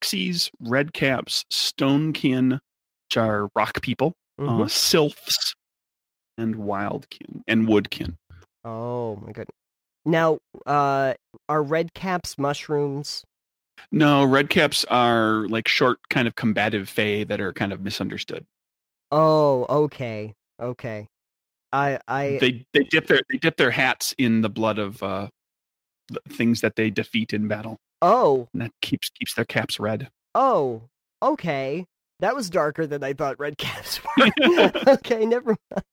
[0.00, 4.70] pixies, red caps, stonekin, which are rock people, uh, Mhm.
[4.70, 5.54] sylphs,
[6.36, 8.16] and wildkin and woodkin.
[8.64, 9.54] oh my goodness.
[10.04, 11.14] Now, uh,
[11.48, 13.24] are red caps mushrooms?
[13.92, 18.46] No, red caps are like short, kind of combative fae that are kind of misunderstood.
[19.10, 21.08] Oh, okay, okay.
[21.72, 25.28] I I they they dip their they dip their hats in the blood of uh
[26.08, 30.08] the things that they defeat in battle oh and that keeps keeps their caps red
[30.34, 30.88] oh
[31.22, 31.84] okay.
[32.20, 34.00] That was darker than I thought red caps
[34.46, 34.72] were.
[34.86, 35.84] okay, never mind.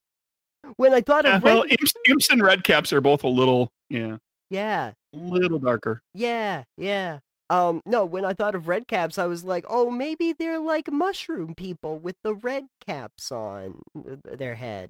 [0.78, 3.28] When I thought Yeah, of red, well imps, imps and red caps are both a
[3.28, 4.18] little yeah
[4.50, 7.20] yeah, a little darker Yeah, yeah.
[7.52, 10.92] Um, no, when I thought of red caps, I was like, oh, maybe they're like
[10.92, 13.82] mushroom people with the red caps on
[14.24, 14.90] their head,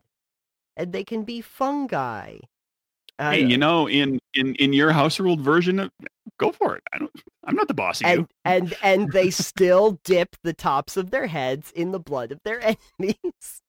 [0.78, 2.38] and they can be fungi.
[3.20, 5.91] Hey you know in in in your house ruled version of
[6.38, 7.11] go for it i don't
[7.45, 11.11] i'm not the boss of you and and and they still dip the tops of
[11.11, 12.59] their heads in the blood of their
[12.99, 13.61] enemies.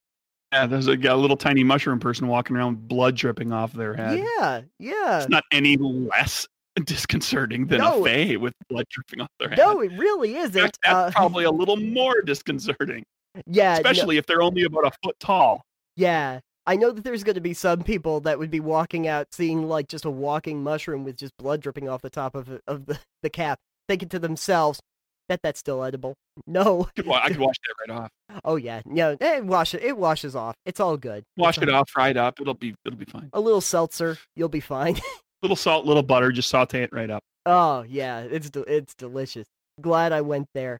[0.53, 3.95] yeah there's a, a little tiny mushroom person walking around with blood dripping off their
[3.95, 5.19] head Yeah, yeah.
[5.19, 6.49] it's not any less
[6.85, 8.05] disconcerting than No.
[8.05, 10.55] a fae with blood dripping off their head No, it really isn't.
[10.55, 13.05] that's Uh, probably a little more disconcerting
[13.47, 15.63] yeah, no- especially if they're only about a foot tall
[15.99, 16.41] yeah.
[16.67, 19.69] I know that there's going to be some people that would be walking out seeing
[19.69, 22.99] like just a walking mushroom with just blood dripping off the top of of the,
[23.23, 23.59] the cap,
[23.89, 24.81] thinking to themselves,
[25.29, 26.15] "Bet that's still edible."
[26.47, 26.89] No.
[27.07, 28.11] Well, I could wash that right off.
[28.45, 29.83] Oh yeah, no, wash it.
[29.83, 30.55] It washes off.
[30.67, 31.23] It's all good.
[31.37, 32.41] Wash It's it all- off, fry it up.
[32.41, 33.31] It'll be it'll be fine.
[33.33, 34.99] A little seltzer, you'll be fine.
[35.43, 37.23] Little salt, little butter, just saute it right up.
[37.45, 39.47] Oh yeah, it's de- it's delicious.
[39.81, 40.79] Glad I went there.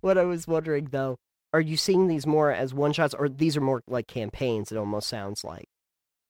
[0.00, 1.16] What I was wondering though,
[1.52, 4.70] are you seeing these more as one shots, or these are more like campaigns?
[4.72, 5.66] It almost sounds like.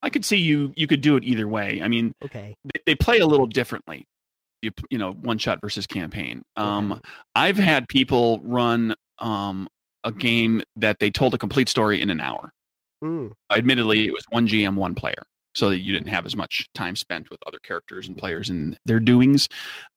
[0.02, 1.80] I could see you you could do it either way.
[1.82, 2.54] I mean, Okay.
[2.64, 4.04] they, they play a little differently.
[4.62, 6.42] You you know, one shot versus campaign.
[6.56, 7.00] Um, Okay.
[7.34, 9.68] I've had people run um
[10.04, 12.52] a game that they told a complete story in an hour.
[13.02, 15.22] Mm, Admittedly, it was one GM, one player,
[15.56, 18.78] so that you didn't have as much time spent with other characters and players and
[18.84, 19.48] their doings.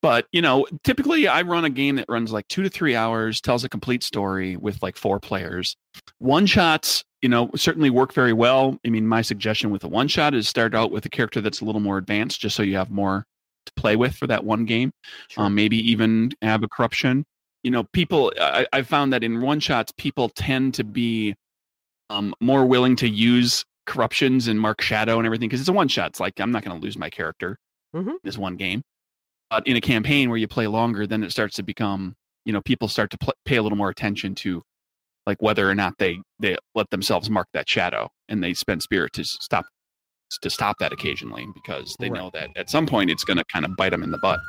[0.01, 3.41] But you know, typically I run a game that runs like two to three hours,
[3.41, 5.76] tells a complete story with like four players.
[6.20, 8.78] One shots, you know, certainly work very well.
[8.86, 11.62] I mean, my suggestion with a one shot is start out with a character that's
[11.62, 13.26] a little more advanced, just so you have more
[13.66, 14.91] to play with for that one game
[15.28, 15.43] sure.
[15.43, 17.26] um, maybe even have a corruption.
[17.64, 18.32] You know, people.
[18.39, 21.36] I, I found that in one shots, people tend to be
[22.10, 25.87] um, more willing to use corruptions and mark shadow and everything because it's a one
[25.87, 26.11] shot.
[26.11, 27.57] It's like I'm not going to lose my character
[27.95, 28.15] Mhm.
[28.23, 28.81] this one game.
[29.49, 32.13] But in a campaign where you play longer, then it starts to become,
[32.45, 34.61] you know, people start to pl- pay a little more attention to
[35.25, 39.11] like whether or not they they let themselves mark that shadow and they spend spirit
[39.13, 39.65] to stop
[40.41, 42.19] to stop that occasionally because they Right.
[42.21, 44.39] know that at some point it's going to kind of bite them in the butt.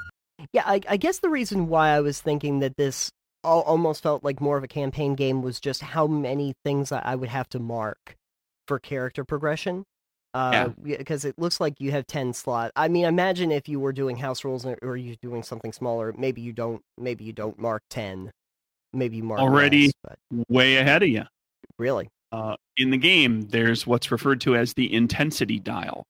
[0.52, 3.10] Yeah, I, I guess the reason why I was thinking that this
[3.42, 7.30] almost felt like more of a campaign game was just how many things I would
[7.30, 8.16] have to mark
[8.70, 9.84] for character progression.
[10.32, 12.70] Uh, because it looks like you have ten slot.
[12.76, 16.14] I mean, imagine if you were doing house rules or, or you're doing something smaller.
[16.16, 16.80] Maybe you don't.
[16.96, 18.30] Maybe you don't mark ten.
[18.92, 20.18] Maybe you mark Already- less, but
[20.48, 21.24] Way ahead of you.
[21.80, 22.10] really.
[22.30, 26.04] uh, in the game, there's what's referred to as the intensity dial,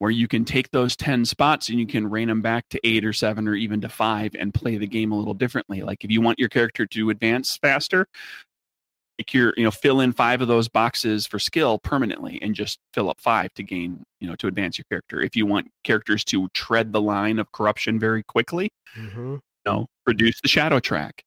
[0.00, 3.06] where you can take those 10 spots and you can rein them back to eight
[3.06, 5.80] or seven or even to five and play the game a little differently.
[5.82, 8.06] Like if you want your character to advance faster,
[9.18, 12.78] make your, you know, fill in five of those boxes for skill permanently and just
[12.94, 15.20] fill up five to gain, you know, to advance your character.
[15.20, 19.34] If you want characters to tread the line of corruption very quickly, Mm-hmm.
[19.34, 21.22] you know, produce the shadow track.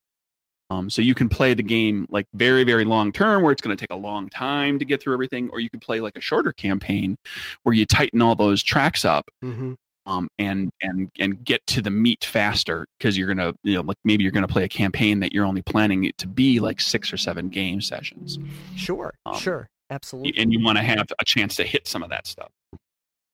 [0.71, 3.75] Um, so you can play the game like very, very long term, where it's going
[3.75, 6.21] to take a long time to get through everything, or you can play like a
[6.21, 7.17] shorter campaign,
[7.63, 9.73] where you tighten all those tracks up Mm-hmm.
[10.05, 13.97] Um, and and and get to the meat faster because you're gonna, you know, like
[14.03, 17.11] maybe you're gonna play a campaign that you're only planning it to be like six
[17.11, 18.37] or seven game sessions,
[18.75, 19.13] Sure.
[19.25, 19.67] Um, sure.
[19.89, 20.41] Absolutely.
[20.41, 22.49] and you want to have a chance to hit some of that stuff.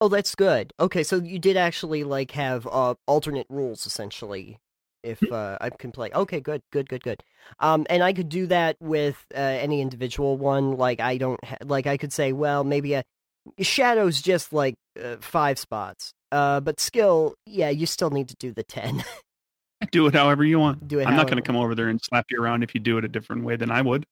[0.01, 0.73] Oh, that's good.
[0.79, 4.57] Okay, so you did actually like have uh alternate rules essentially.
[5.03, 5.33] If Hmm.
[5.33, 7.23] uh, I can play, okay, good, good, good, good.
[7.59, 10.77] Um, and I could do that with uh, any individual one.
[10.77, 13.03] Like I don't ha- like I could say, well, maybe a
[13.59, 16.13] shadow's just like uh, five spots.
[16.31, 19.03] Uh, but skill, yeah, you still need to do the ten.
[19.91, 20.87] Do it however you want.
[20.87, 21.07] do it.
[21.07, 23.03] I'm not going to come over there and slap you around if you do it
[23.03, 24.05] a different way than I would.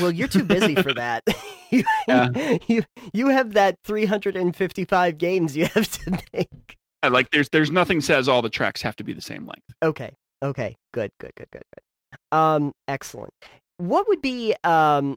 [0.00, 1.24] Well, you're too busy for that.
[1.70, 2.28] you, Yeah.
[2.68, 6.76] you you have that 355 games you have to make.
[7.02, 9.66] Uh, Like there's there's nothing says all the tracks have to be the same length.
[9.82, 10.12] Okay.
[10.42, 10.76] Okay.
[10.94, 11.10] Good.
[11.18, 11.32] Good.
[11.36, 11.48] Good.
[11.50, 11.62] Good.
[11.74, 12.36] Good.
[12.38, 12.72] Um.
[12.86, 13.32] Excellent.
[13.78, 15.16] What would be um,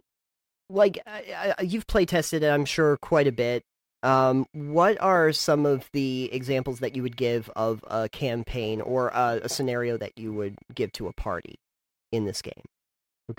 [0.69, 3.61] like I, I, you've play tested it, I'm sure, quite a bit.
[4.03, 4.45] Um.
[4.53, 9.41] What are some of the examples that you would give of a campaign or a,
[9.43, 11.55] a scenario that you would give to a party
[12.11, 12.63] in this game?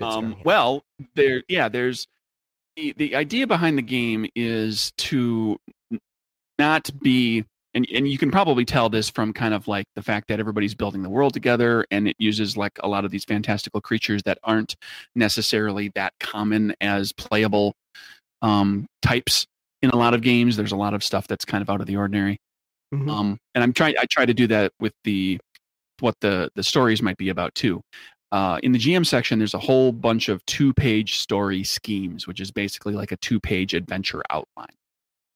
[0.01, 0.85] Um, well,
[1.15, 2.07] there, yeah, there's
[2.77, 5.59] the, the idea behind the game is to
[6.59, 7.45] not be,
[7.75, 10.75] and, and you can probably tell this from kind of like the fact that everybody's
[10.75, 14.39] building the world together and it uses like a lot of these fantastical creatures that
[14.43, 14.77] aren't
[15.15, 17.75] necessarily that common as playable
[18.41, 19.47] um, types
[19.83, 20.57] in a lot of games.
[20.57, 22.39] There's a lot of stuff that's kind of out of the ordinary.
[22.95, 23.11] Mhm.
[23.11, 23.95] Um, and I'm trying.
[23.99, 25.39] I try to do that with the
[26.01, 27.81] what the the stories might be about too.
[28.33, 32.51] Uh, in the GM section, there's a whole bunch of two-page story schemes, which is
[32.51, 34.73] basically like a two-page adventure outline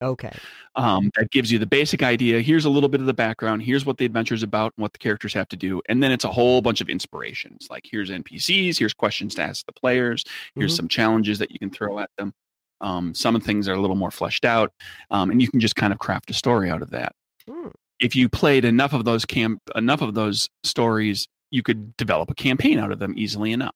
[0.02, 0.32] okay.
[0.76, 2.40] um, that gives you the basic idea.
[2.40, 3.62] Here's a little bit of the background.
[3.62, 5.82] Here's what the adventure is about and what the characters have to do.
[5.90, 7.66] And then it's a whole bunch of inspirations.
[7.70, 10.24] Like here's NPCs, here's questions to ask the players,
[10.54, 10.76] here's Mhm.
[10.76, 12.32] some challenges that you can throw at them.
[12.80, 14.72] Um, some things are a little more fleshed out,
[15.10, 17.12] um, and you can just kind of craft a story out of that.
[17.48, 17.68] Hmm.
[18.00, 22.34] If you played enough of those camp, enough of those stories, you could develop a
[22.34, 23.74] campaign out of them easily enough.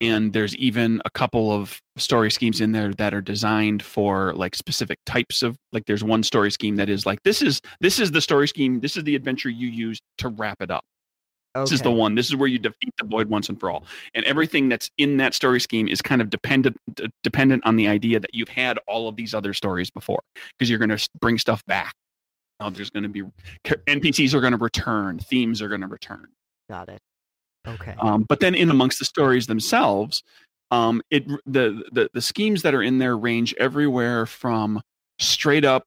[0.00, 4.54] And there's even a couple of story schemes in there that are designed for like
[4.54, 8.10] specific types of like there's one story scheme that is like this is this is
[8.10, 10.84] the story scheme, this is the adventure you use to wrap it up.
[11.54, 12.14] This is the one.
[12.16, 13.84] This is where you defeat the void once and for all.
[14.14, 17.86] And everything that's in that story scheme is kind of dependent d- dependent on the
[17.86, 20.20] idea that you've had all of these other stories before
[20.58, 21.94] because you're going to bring stuff back.
[22.60, 23.22] Uh, there's going to be
[23.64, 26.26] NPCs are going to return, themes are going to return.
[26.68, 26.98] Got it.
[27.66, 27.94] Okay.
[27.98, 30.22] Um, but then in amongst the stories themselves,
[30.70, 34.80] um, it the, the the schemes that are in there range everywhere from
[35.18, 35.84] straight up,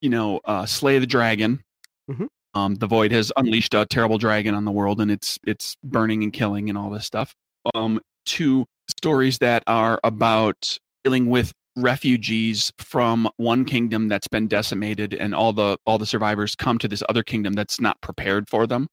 [0.00, 1.62] you know, uh, slay the dragon.
[2.10, 2.26] Mhm.
[2.58, 6.22] Um, the void has unleashed a terrible dragon on the world, and it's it's burning
[6.22, 7.34] and killing and all this stuff.
[7.74, 15.14] Um, to stories that are about dealing with refugees from one kingdom that's been decimated,
[15.14, 18.66] and all the all the survivors come to this other kingdom that's not prepared for
[18.66, 18.88] them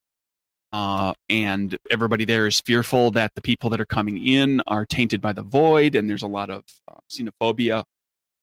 [0.76, 5.22] uh, and everybody there is fearful that the people that are coming in are tainted
[5.22, 7.86] by the void, and there's a lot of uh, xenophobia.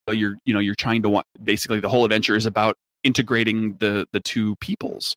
[0.09, 1.27] So you're, you know, you're trying to want.
[1.45, 5.17] Basically, the whole adventure is about integrating the the two peoples.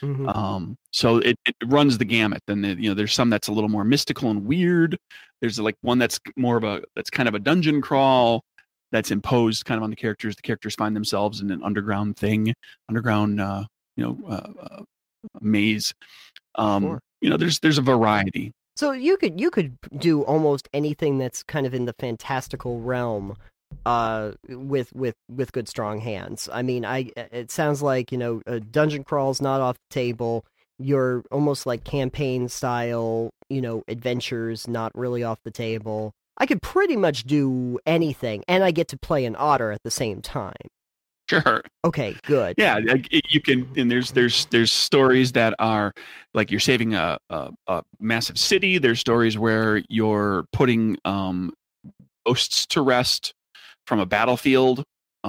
[0.00, 0.34] Mhm.
[0.34, 2.42] Um, so it, it runs the gamut.
[2.48, 4.96] And the, you know, there's some that's a little more mystical and weird.
[5.40, 8.42] There's like one that's more of a that's kind of a dungeon crawl
[8.92, 10.36] that's imposed kind of on the characters.
[10.36, 12.54] The characters find themselves in an underground thing,
[12.88, 13.64] underground, uh,
[13.96, 14.82] you know, uh, uh,
[15.40, 15.94] maze.
[16.56, 17.00] Um, Sure.
[17.20, 18.52] You know, there's there's a variety.
[18.76, 23.36] So you could you could do almost anything that's kind of in the fantastical realm
[23.86, 26.48] uh with with with good strong hands.
[26.52, 30.44] I mean, I it sounds like, you know, a dungeon crawl's not off the table.
[30.78, 36.12] You're almost like campaign style, you know, adventures not really off the table.
[36.38, 39.90] I could pretty much do anything and I get to play an otter at the
[39.90, 40.54] same time.
[41.28, 41.62] Sure.
[41.84, 42.56] Okay, good.
[42.58, 42.80] Yeah,
[43.28, 43.68] you can.
[43.76, 45.92] And there's there's there's stories that are
[46.34, 48.78] like you're saving a a, a massive city.
[48.78, 51.52] There's stories where you're putting um,
[52.26, 53.32] ghosts to rest
[53.86, 54.84] from a battlefield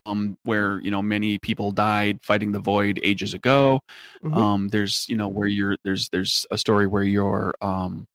[0.06, 3.80] um, where you know many people died fighting the void ages ago.
[4.24, 4.36] Mhm.
[4.36, 8.06] Um, there's you know where you're there's there's a story where you're um,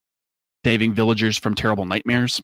[0.65, 2.41] saving villagers from terrible nightmares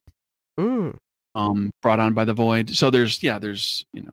[0.61, 0.97] Mm,
[1.35, 2.71] um, brought on by the void.
[2.71, 4.13] So there's yeah, there's you know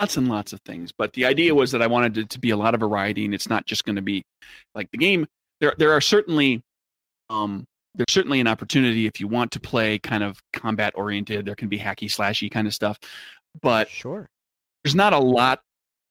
[0.00, 0.90] lots and lots of things.
[0.96, 3.34] But the idea was that I wanted it to be a lot of variety, and
[3.34, 4.22] it's not just going to be
[4.74, 5.26] like the game.
[5.60, 6.62] There there are certainly
[7.28, 11.46] um, there's certainly an opportunity if you want to play kind of combat oriented.
[11.46, 12.98] There can be hacky slashy kind of stuff,
[13.60, 14.28] but sure.
[14.84, 15.60] there's not a lot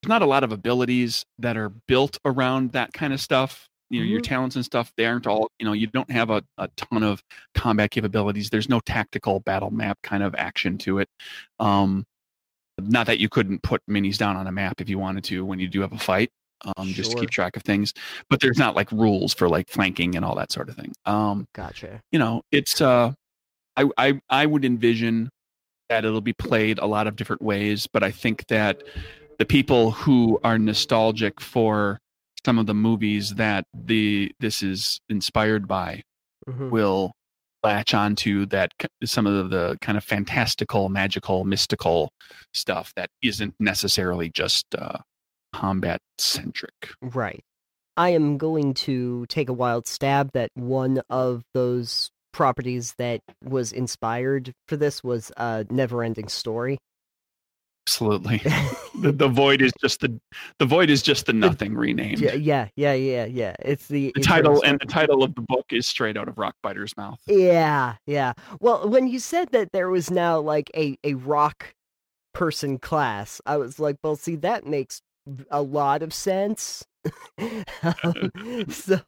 [0.02, 4.00] there's not a lot of abilities that are built around that kind of stuff you
[4.00, 6.70] know your talents and stuff they aren't all you know you don't have a, a
[6.78, 7.24] ton of
[7.56, 11.10] combat capabilities there's no tactical battle map kind of action to it
[11.60, 12.06] um
[12.82, 15.60] not that you couldn't put minis down on a map if you wanted to when
[15.60, 16.32] you do have a fight
[16.78, 17.94] um just to keep track of things
[18.30, 21.48] but there's not like rules for like flanking and all that sort of thing um
[21.54, 22.02] Gotcha.
[22.12, 23.12] you know it's uh
[23.78, 25.30] i i, I would envision
[25.90, 28.84] that it'll be played a lot of different ways but i think that
[29.38, 31.98] the people who are nostalgic for
[32.46, 36.02] some of the movies that the this is inspired by
[36.48, 36.70] Mhm.
[36.72, 37.12] will
[37.64, 38.72] latch onto that
[39.04, 42.10] some of the kind of fantastical magical mystical
[42.54, 44.98] stuff that isn't necessarily just uh
[45.54, 47.44] combat centric Right.
[47.98, 53.74] I am going to take a wild stab that one of those properties that was
[53.74, 56.78] inspired for this was a never-ending story.
[57.88, 58.38] absolutely
[59.02, 60.18] the, the void is just the
[60.60, 63.56] the void is just the nothing renamed yeah, yeah, yeah, yeah, yeah.
[63.60, 66.96] It's the, the title and the title of the book is straight out of Rockbiter's
[66.96, 67.20] mouth.
[67.28, 68.34] Yeah, yeah.
[68.62, 71.74] Well, when you said that there was now like a a rock
[72.34, 75.02] person class, I was like, well, see, that makes
[75.52, 76.86] a lot of sense.
[78.04, 78.32] Um,
[78.70, 79.00] so,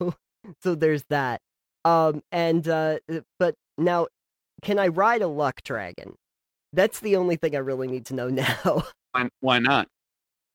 [0.64, 1.42] so there's that.
[1.86, 3.00] Um, and uh,
[3.40, 4.08] but now,
[4.62, 6.16] can I ride a luck dragon?
[6.74, 8.84] That's the only thing I really need to know now.
[9.14, 9.88] Why, why not?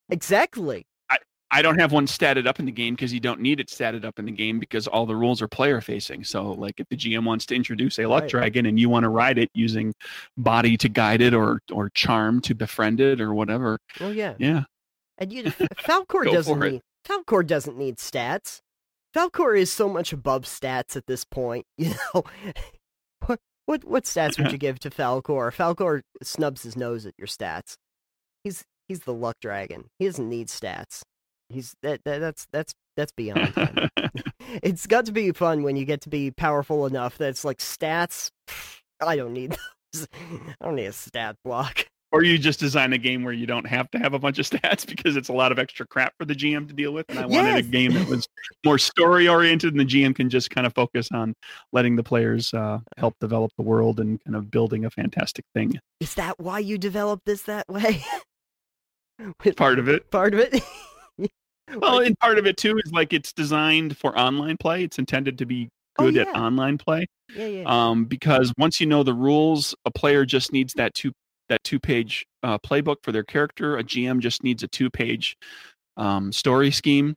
[0.09, 0.85] exactly.
[1.11, 1.19] I
[1.51, 4.05] I don't have one statted up in the game because you don't need it statted
[4.05, 6.25] up in the game because all the rules are player facing.
[6.25, 8.31] So, like, if the GM wants to introduce a luck Right.
[8.31, 9.95] dragon and you want to ride it using
[10.37, 14.39] body to guide it or or charm to befriend it or whatever, Oh yeah.
[14.39, 14.65] yeah,
[15.19, 18.61] And you, Falkor doesn't need Falkor doesn't need stats.
[19.15, 21.65] Falkor is so much above stats at this point.
[21.79, 22.25] You know,
[23.27, 25.53] what what what stats would you give to Falkor?
[25.55, 27.77] Falkor snubs his nose at your stats.
[28.45, 29.87] He's he's the luck dragon.
[29.99, 31.03] He doesn't need stats.
[31.49, 33.89] He's that, that that's that's that's beyond him.
[34.63, 37.59] it's got to be fun when you get to be powerful enough that it's like
[37.59, 38.31] stats.
[39.01, 39.57] I don't need
[39.93, 40.09] those.
[40.15, 41.87] I don't need a stat block.
[42.13, 44.47] Or you just design a game where you don't have to have a bunch of
[44.51, 47.07] stats because it's a lot of extra crap for the GM to deal with.
[47.09, 48.27] And I wanted a game that was
[48.65, 51.35] more story oriented, and the GM can just kind of focus on
[51.73, 55.79] letting the players uh, help develop the world and kind of building a fantastic thing.
[56.01, 58.03] Is that why you developed this that way?
[59.45, 60.11] With- Part of it.
[60.11, 60.63] part of it.
[61.79, 64.85] Well, and part of it too is like it's designed for online play.
[64.85, 67.07] It's intended to be Oh, good at online play.
[67.35, 67.65] yeah, yeah.
[67.67, 71.11] Um, because once you know the rules, a player just needs that two
[71.49, 73.79] that two page uh, playbook for their character.
[73.79, 75.37] A GM just needs a two page
[75.97, 77.15] um, story scheme.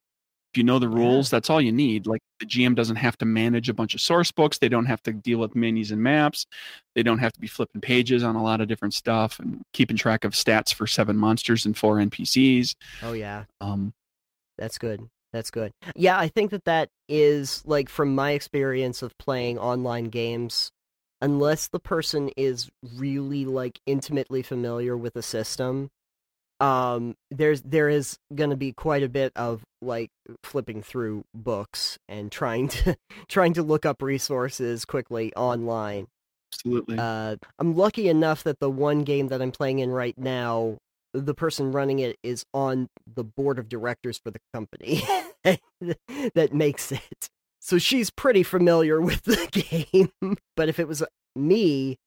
[0.54, 2.08] If you know the rules, that's all you need.
[2.08, 4.58] Like the GM doesn't have to manage a bunch of source books.
[4.58, 6.48] They don't have to deal with minis and maps.
[6.96, 9.96] They don't have to be flipping pages on a lot of different stuff and keeping
[9.96, 12.74] track of stats for seven monsters and four NPCs.
[13.04, 13.44] oh yeah.
[13.62, 13.94] Um,
[14.58, 15.08] That's good.
[15.32, 15.72] That's good.
[15.96, 20.72] Yeah, I think that that is like from my experience of playing online games,
[21.22, 25.90] unless the person is really like intimately familiar with the system,
[26.60, 30.12] um there's there is going to be quite a bit of like
[30.44, 32.98] flipping through books and trying to
[33.30, 36.08] trying to look up resources quickly online.
[36.54, 36.98] absolutely.
[36.98, 40.78] Uh, I'm lucky enough that the one game that I'm playing in right now,
[41.14, 45.02] the person running it is on the board of directors for the company
[45.44, 47.30] that makes it.
[47.60, 49.48] So she's pretty familiar with the
[49.92, 50.38] game.
[50.56, 51.04] But if it was
[51.36, 51.98] me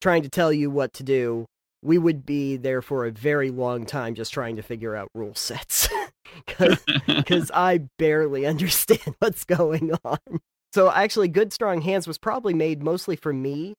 [0.00, 1.46] trying to tell you what to do,
[1.82, 5.34] we would be there for a very long time just trying to figure out rule
[5.34, 5.88] sets.
[7.06, 10.18] Because I barely understand what's going on.
[10.74, 13.74] So actually, Good Strong Hands was probably made mostly for me.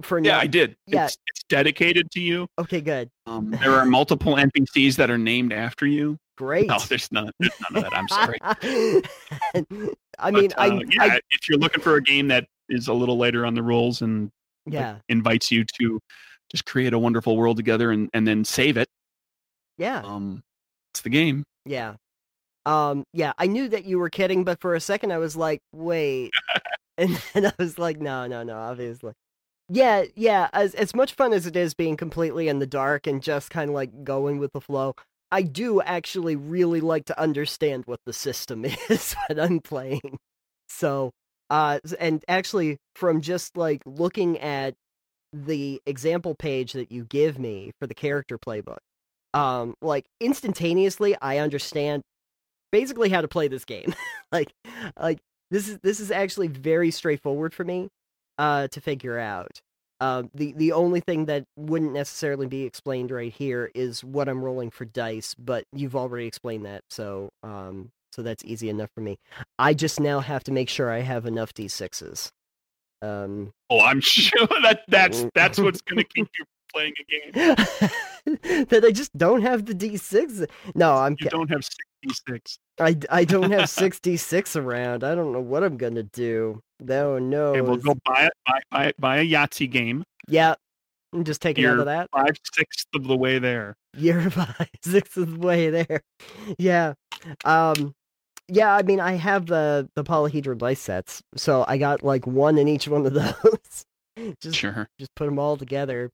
[0.00, 0.76] For yeah, not- I did.
[0.86, 1.06] yeah.
[1.06, 2.46] It's, it's dedicated to you.
[2.58, 3.10] Okay, good.
[3.26, 6.16] Um, there are multiple NPCs that are named after you.
[6.38, 6.68] Great.
[6.68, 7.32] No, there's none.
[7.40, 7.98] There's none of that.
[7.98, 8.38] I'm sorry.
[10.20, 12.86] I mean, But, uh, I, yeah, I if you're looking for a game that is
[12.86, 14.30] a little later on the rules and
[14.64, 15.98] like, yeah, invites you to
[16.48, 18.86] just create a wonderful world together and, and then save it,
[19.78, 20.44] yeah, um,
[20.92, 21.42] it's the game.
[21.66, 21.94] yeah.
[22.66, 25.60] Um, yeah, I knew that you were kidding, but for a second I was like,
[25.72, 26.30] wait.
[26.98, 29.12] and then I was like, no, no, no, obviously.
[29.70, 33.22] Yeah, yeah, as as much fun as it is being completely in the dark and
[33.22, 34.94] just kind of like going with the flow,
[35.30, 40.18] I do actually really like to understand what the system is when I'm playing.
[40.68, 41.12] So,
[41.50, 44.74] uh and actually from just like looking at
[45.32, 48.78] the example page that you give me for the character playbook,
[49.34, 52.02] um like instantaneously I understand
[52.72, 53.94] basically how to play this game.
[54.32, 54.52] like
[54.98, 55.20] like
[55.50, 57.88] this is this is actually very straightforward for me
[58.38, 59.60] uh to figure out.
[60.00, 64.44] Um the the only thing that wouldn't necessarily be explained right here is what I'm
[64.44, 69.00] rolling for dice, but you've already explained that, so um so that's easy enough for
[69.00, 69.18] me.
[69.58, 72.30] I just now have to make sure I have enough d6s.
[73.02, 77.56] Um Oh, I'm sure that that's that's what's going to keep you playing a game.
[78.68, 80.46] that I just don't have the d6.
[80.74, 81.64] No, I'm You don't have
[82.04, 82.58] 66.
[82.80, 85.04] I, I don't have 66 around.
[85.04, 86.60] I don't know what I'm gonna do.
[86.80, 87.46] No, no.
[87.50, 88.32] Okay, we'll go buy it.
[88.46, 90.04] Buy, buy, buy a Yahtzee game.
[90.28, 90.54] Yeah,
[91.12, 92.08] I'm just taking out You're of that.
[92.12, 93.74] Five sixths of the way there.
[93.96, 96.02] You're five six of the way there.
[96.58, 96.94] Yeah,
[97.44, 97.94] um,
[98.48, 98.74] yeah.
[98.74, 102.68] I mean, I have the the polyhedral dice sets, so I got like one in
[102.68, 103.84] each one of those.
[104.40, 104.88] just Sure.
[104.98, 106.10] just put them all together.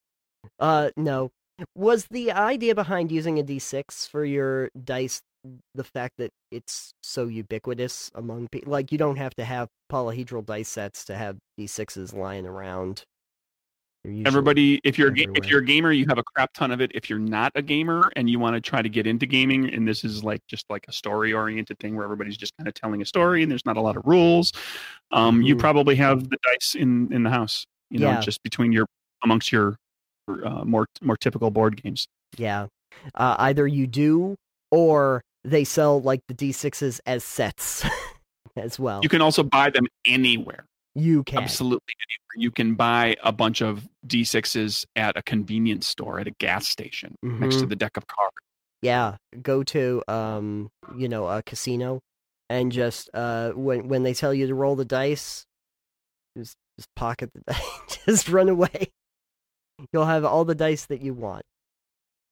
[0.59, 1.30] Uh, no.
[1.76, 5.22] Was the idea behind using a d6 for your dice
[5.74, 8.72] the fact that it's so ubiquitous among people?
[8.72, 13.03] Like, you don't have to have polyhedral dice sets to have d6s lying around.
[14.26, 16.82] Everybody, if you're a ga- if you're a gamer, you have a crap ton of
[16.82, 16.90] it.
[16.95, 19.88] If you're not a gamer and you want to try to get into gaming, and
[19.88, 23.01] this is like just like a story oriented thing where everybody's just kind of telling
[23.01, 24.53] a story and there's not a lot of rules,
[25.11, 25.61] um, you Mhm.
[25.61, 27.64] probably have the dice in in the house.
[27.88, 28.20] You know, Yeah.
[28.20, 28.84] just between your
[29.22, 29.76] amongst your
[30.28, 32.07] uh, more more typical board games.
[32.36, 32.66] Yeah.
[33.14, 34.34] Uh, either you do,
[34.70, 37.84] or they sell like the d6s as sets
[38.57, 39.01] as well.
[39.03, 40.64] You can also buy them anywhere.
[40.95, 41.42] You can.
[41.42, 42.45] Absolutely anywhere.
[42.45, 47.16] You can buy a bunch of D6s at a convenience store at a gas station
[47.22, 47.68] next to Mhm.
[47.70, 48.36] the deck of cards.
[48.80, 52.01] Yeah, go to um, you know, a casino,
[52.49, 55.45] and just uh, when when they tell you to roll the dice,
[56.36, 58.92] just just pocket the dice, just run away.
[59.92, 61.42] You'll have all the dice that you want.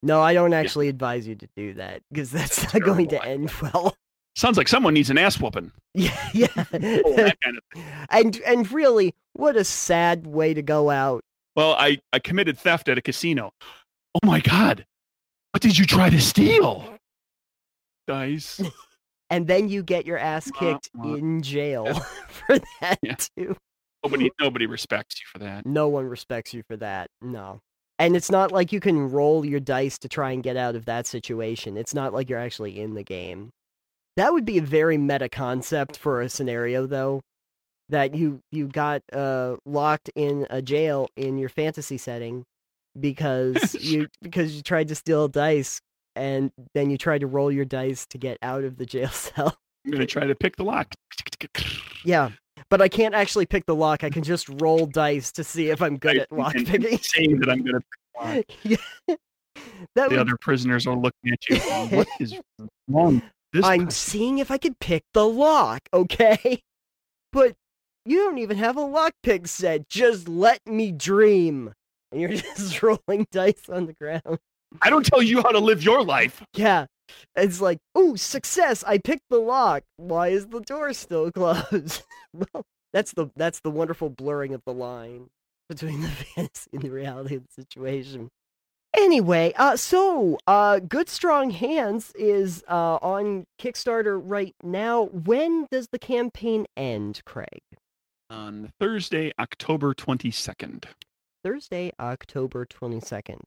[0.03, 3.25] No, I don't actually advise you to do that because that's That's not going to
[3.25, 3.95] end well.
[4.35, 5.71] Sounds like someone needs an ass whooping.
[5.95, 6.47] yeah, yeah.
[6.57, 7.85] Oh, that kind of thing.
[8.11, 11.23] and and really, what a sad way to go out.
[11.55, 13.53] Well, I, I committed theft at a casino.
[14.15, 14.87] Oh my God.
[15.53, 16.95] What did you try to steal?
[18.07, 18.61] Dice.
[19.31, 21.15] and then you get your ass kicked wah.
[21.15, 23.17] in jail for that Yeah.
[23.37, 23.57] too.
[24.03, 25.65] Nobody nobody respects you for that.
[25.67, 27.09] No one respects you for that.
[27.21, 27.61] No.
[28.03, 30.87] And it's not like you can roll your dice to try and get out of
[30.87, 31.77] that situation.
[31.77, 33.51] It's not like you're actually in the game.
[34.17, 37.21] That would be a very meta concept for a scenario though.
[37.91, 42.43] That you you got uh locked in a jail in your fantasy setting
[42.99, 45.81] because you because you tried to steal dice
[46.17, 49.57] and then you tried to roll your dice to get out of the jail cell.
[49.85, 50.93] I'm gonna try to pick the lock.
[52.05, 52.31] Yeah,
[52.69, 54.05] but I can't actually pick the lock.
[54.05, 56.99] I can just roll dice to see if I'm good at lock picking.
[56.99, 57.81] Saying that I'm pick the
[58.21, 58.45] lock.
[58.63, 59.17] Yeah.
[59.95, 61.57] That The would, other prisoners are looking at you.
[61.97, 62.35] What is
[62.89, 63.23] wrong?
[63.53, 66.63] This I'm person?" seeing if I can pick the lock, okay?
[67.33, 67.55] But
[68.05, 69.89] you don't even have a lockpick set.
[69.89, 71.73] Just let me dream.
[72.11, 74.39] And you're just rolling dice on the ground.
[74.81, 76.43] I don't tell you how to live your life.
[76.55, 76.87] Yeah.
[77.37, 78.85] It's like, ooh, success!
[78.85, 79.85] I picked the lock.
[79.97, 82.03] Why is the door still closed?
[82.33, 85.29] well, that's the that's the wonderful blurring of the line
[85.69, 88.29] between the fantasy and the reality of the situation.
[88.95, 95.05] Anyway, uh, so uh, Good Strong Hands is uh on Kickstarter right now.
[95.05, 97.63] When does the campaign end, Craig?
[98.29, 100.85] On Thursday, October 22nd.
[101.45, 103.43] Thursday, October twenty second.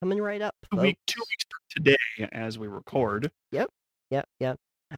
[0.00, 0.54] Coming right up.
[0.72, 3.30] Two, week, two weeks from today, as we record.
[3.52, 3.68] Yep,
[4.40, 4.56] yep.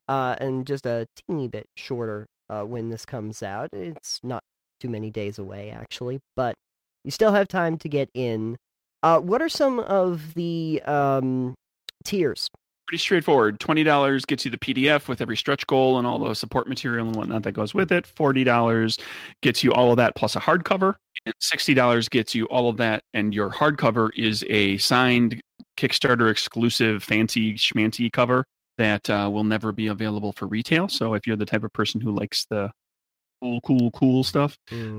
[0.09, 3.69] Uh, and just a teeny bit shorter uh, when this comes out.
[3.73, 4.43] It's not
[4.81, 6.55] too many days away, actually, but
[7.05, 8.57] you still have time to get in.
[9.03, 11.55] Uh, what are some of the um,
[12.05, 12.49] tiers?
[12.87, 13.61] Pretty straightforward.
[13.61, 17.07] Twenty dollars gets you the PDF with every stretch goal and all the support material
[17.07, 18.07] and whatnot that goes with it.
[18.07, 18.99] Forty dollars
[19.41, 22.77] gets you all of that plus a hardcover, and sixty dollars gets you all of
[22.79, 23.05] that.
[23.15, 25.41] And your hardcover is a signed
[25.77, 28.45] Kickstarter exclusive fancy schmancy cover
[28.79, 30.89] that uh, will never be available for retail.
[30.89, 32.71] So if you're the type of person who likes the
[33.41, 34.57] cool, cool, cool stuff,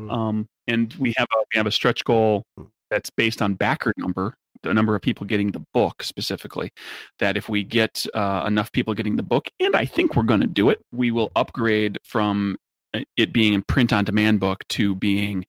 [0.09, 2.43] um, and we have a we have a stretch goal
[2.89, 6.71] that's based on backer number the number of people getting the book specifically
[7.19, 10.41] that if we get uh, enough people getting the book and i think we're going
[10.41, 12.55] to do it we will upgrade from
[12.93, 15.45] uh, it being a print on demand book to being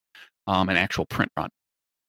[0.46, 1.48] um, an actual print run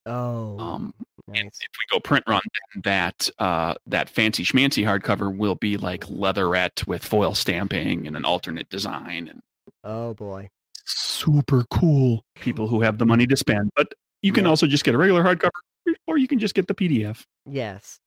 [0.08, 0.94] Oh, um,
[1.34, 2.42] and if we go print run
[2.76, 8.16] then that uh, that fancy schmancy hardcover will be like leatherette with foil stamping and
[8.16, 9.42] an alternate design and
[9.84, 10.50] Oh boy.
[10.86, 13.72] super cool people who have the money to spend.
[13.76, 14.52] But you can Yeah.
[14.52, 15.50] also just get a regular hardcover,
[16.08, 17.24] or you can just get the PDF.
[17.46, 18.00] Yes.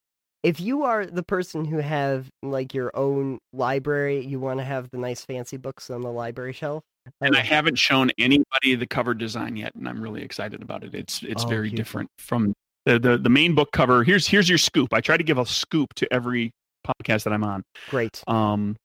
[0.42, 4.88] If you are the person who have like your own library, you want to have
[4.90, 6.84] the nice fancy books on the library shelf.
[7.20, 10.94] And I haven't shown anybody the cover design yet, and I'm really excited about it.
[10.94, 12.52] It's it's Oh, very different from
[12.86, 14.04] the, the the main book cover.
[14.04, 14.92] Here's here's your scoop.
[14.92, 16.52] I try to give a scoop to every
[16.86, 17.62] podcast that I'm on.
[17.90, 18.22] Great.
[18.28, 18.76] Um,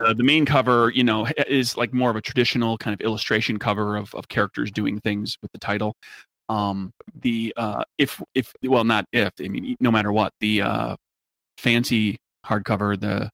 [0.00, 3.58] uh, the main cover, you know, is like more of a traditional kind of illustration
[3.58, 5.94] cover of of characters doing things with the title.
[6.48, 10.96] Um, the uh, if if well, not if I mean, no matter what, the uh,
[11.58, 13.30] fancy hardcover, the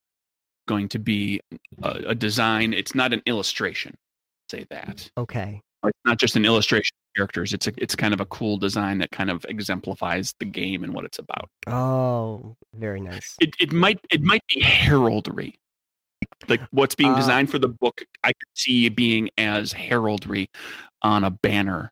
[0.69, 1.41] going to be
[1.83, 2.73] a, a design.
[2.73, 3.95] It's not an illustration.
[4.51, 5.61] Say that Okay.
[5.85, 7.53] it's not just an illustration of characters.
[7.53, 10.93] It's a it's kind of a cool design that kind of exemplifies the game and
[10.95, 11.49] what it's about.
[11.67, 13.35] Oh, very nice.
[13.41, 15.57] It it might it might be heraldry.
[16.49, 17.17] Like what's being Ah.
[17.17, 20.49] designed for the book, I could see being as heraldry
[21.03, 21.91] on a banner,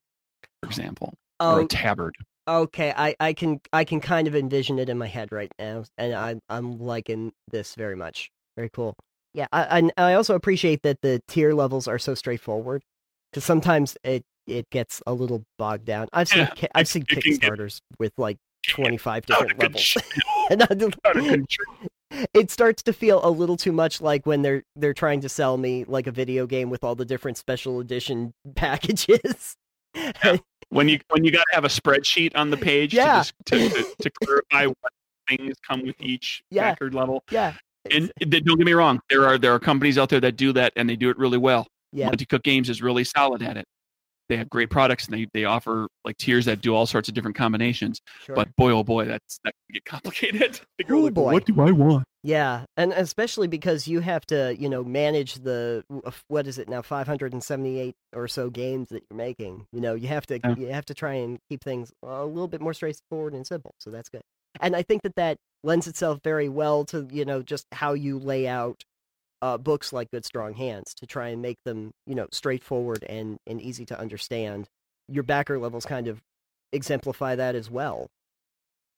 [0.63, 2.15] for example, or Oh, a tabard.
[2.49, 2.93] okay.
[2.97, 6.15] I, I can I can kind of envision it in my head right now, and
[6.15, 8.31] I'm I'm liking this very much.
[8.57, 8.95] Very cool.
[9.35, 12.83] Yeah, I I, I also appreciate that the tier levels are so straightforward,
[13.33, 16.09] because sometimes it it gets a little bogged down.
[16.13, 19.97] I've seen Yeah, I've seen can get- Kickstarters with like twenty five different levels.
[20.51, 21.77] And I don't- Out of control.
[22.33, 25.59] it starts to feel a little too much like when they're they're trying to sell
[25.59, 29.57] me like a video game with all the different special edition packages.
[30.70, 33.22] when you when you got to have a spreadsheet on the page Yeah.
[33.46, 34.92] to, just, to, to clarify what
[35.28, 36.68] things come with each Yeah.
[36.70, 37.22] record level.
[37.30, 37.55] yeah.
[37.90, 40.53] And th- don't get me wrong, there are there are companies out there that do
[40.53, 41.66] that and they do it really well.
[41.92, 43.64] yeah, Monte Cook Games is really solid at it.
[44.29, 47.14] They have great products and they, they offer like tiers that do all sorts of
[47.14, 48.01] different combinations.
[48.24, 48.35] sure.
[48.37, 50.61] But boy, oh boy, that's that can get complicated.
[50.91, 51.33] Ooh, like, boy.
[51.33, 52.05] What do I want?
[52.22, 56.68] Yeah, and especially because you have to, you know, manage the uh, what is it
[56.68, 59.66] now, 578 or so games that you're making.
[59.72, 60.55] You know, you have to Yeah.
[60.57, 63.72] you have to try and keep things a little bit more straightforward and simple.
[63.79, 64.22] So that's good.
[64.61, 68.18] And I think that that lends itself very well to, you know, just how you
[68.18, 68.83] lay out
[69.43, 73.39] uh, books like Good Strong Hands to try and make them, you know, straightforward and
[73.47, 74.66] and easy to understand.
[75.09, 76.20] Your backer levels kind of
[76.72, 78.09] exemplify that as well.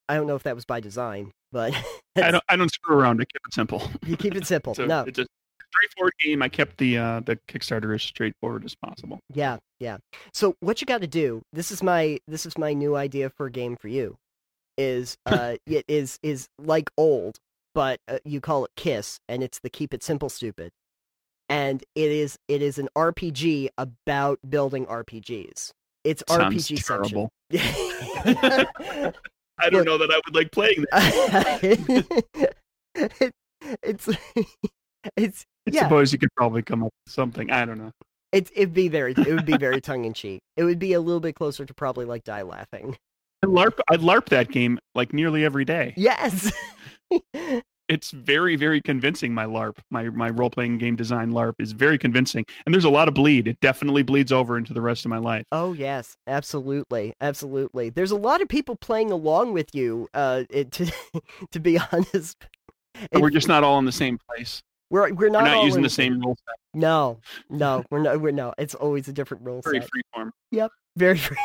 [0.09, 1.73] I don't know if that was by design, but
[2.17, 3.21] I don't I don't screw around.
[3.21, 3.91] I keep it simple.
[4.07, 4.75] you keep it simple.
[4.75, 5.27] So no, it's a
[5.71, 6.43] straightforward game.
[6.43, 9.21] I kept the uh, the Kickstarter as straightforward as possible.
[9.33, 9.99] Yeah, yeah.
[10.33, 11.43] So what you got to do?
[11.53, 14.17] This is my this is my new idea for a game for you.
[14.77, 17.39] Is uh it is is like old,
[17.75, 20.71] but uh, you call it Kiss, and it's the Keep It Simple Stupid,
[21.49, 25.71] and it is it is an RPG about building RPGs.
[26.05, 27.31] It's Sounds RPG terrible.
[27.53, 29.13] I
[29.71, 32.05] don't know that I would like playing that.
[32.95, 33.33] it,
[33.83, 34.09] it's
[35.17, 35.83] it's I Yeah.
[35.83, 37.51] suppose you could probably come up with something.
[37.51, 37.93] I don't know.
[38.33, 40.41] it's it'd be very it would be very tongue in cheek.
[40.57, 42.97] It would be a little bit closer to probably like die laughing.
[43.43, 45.95] I LARP, I LARP that game like nearly every day.
[45.97, 46.53] Yes.
[47.89, 49.35] It's very, very convincing.
[49.35, 52.89] My LARP, my my role playing game design LARP, is very convincing, and there's a
[52.89, 53.49] lot of bleed.
[53.49, 55.45] It definitely bleeds over into the rest of my life.
[55.51, 57.91] oh yes, absolutely, absolutely.
[57.91, 60.09] There's a lot of people playing along with you.
[60.15, 60.93] Uh, it, to
[61.51, 62.47] to be honest,
[63.13, 64.63] We're just not all in the same place.
[64.91, 66.55] we're we're not, We're not using in the same rule set.
[66.75, 67.19] No,
[67.49, 68.21] no, we're not.
[68.21, 68.55] We're no.
[68.57, 69.89] It's always a different rule Very set.
[69.91, 70.33] free form.
[71.01, 71.37] Very free,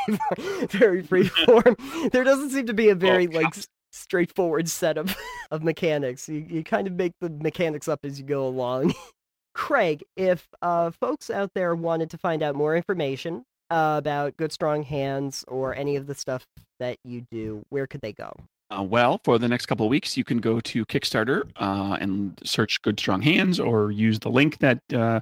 [0.70, 1.78] very free form.
[2.12, 3.56] there doesn't seem to be a very Well, like
[3.94, 5.16] straightforward set of
[5.52, 6.28] of mechanics.
[6.28, 8.94] You you kind of make the mechanics up as you go along.
[9.56, 14.52] Craig, if uh, folks out there wanted to find out more information uh, about Good
[14.52, 16.44] Strong Hands or any of the stuff
[16.82, 18.34] that you do, where could they go?
[18.70, 22.38] Uh, well, for the next couple of weeks, you can go to Kickstarter uh, and
[22.44, 25.22] search "Good Strong Hands" or use the link that uh,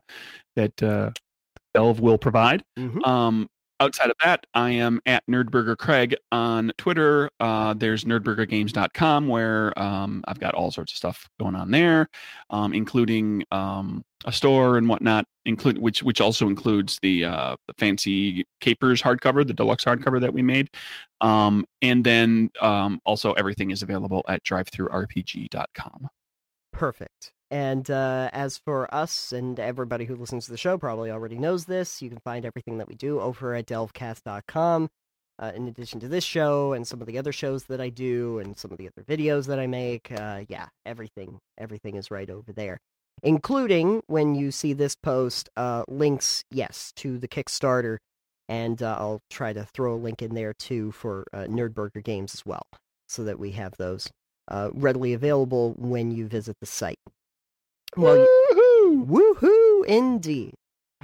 [0.55, 1.11] that uh,
[1.75, 2.63] Delve will provide.
[2.79, 3.05] Mhm.
[3.05, 3.47] Um,
[3.83, 7.29] outside of that, I am at Nerdburger Craig on Twitter.
[7.39, 12.09] Uh, there's nerdburgergames.com where um, I've got all sorts of stuff going on there,
[12.49, 17.73] um, including um, a store and whatnot, include which which also includes the uh, the
[17.77, 20.69] fancy Capers hardcover, the deluxe hardcover that we made,
[21.21, 26.07] um, and then um, also everything is available at drivethrurpg.com.
[26.71, 27.33] Perfect.
[27.53, 31.65] And uh, as for us and everybody who listens to the show, probably already knows
[31.65, 32.01] this.
[32.01, 34.89] You can find everything that we do over at delvecast.com.
[35.37, 38.39] Uh, in addition to this show and some of the other shows that I do
[38.39, 42.27] and some of the other videos that I make, uh, yeah, everything, everything is right
[42.27, 42.79] over there,
[43.21, 47.97] including when you see this post, uh, links, yes, to the Kickstarter,
[48.49, 52.33] and uh, I'll try to throw a link in there too for uh, Nerdburger Games
[52.33, 52.65] as well,
[53.07, 54.09] so that we have those
[54.73, 56.97] readily available when you visit the site.
[57.95, 60.53] Well, you, woohoo, indeed.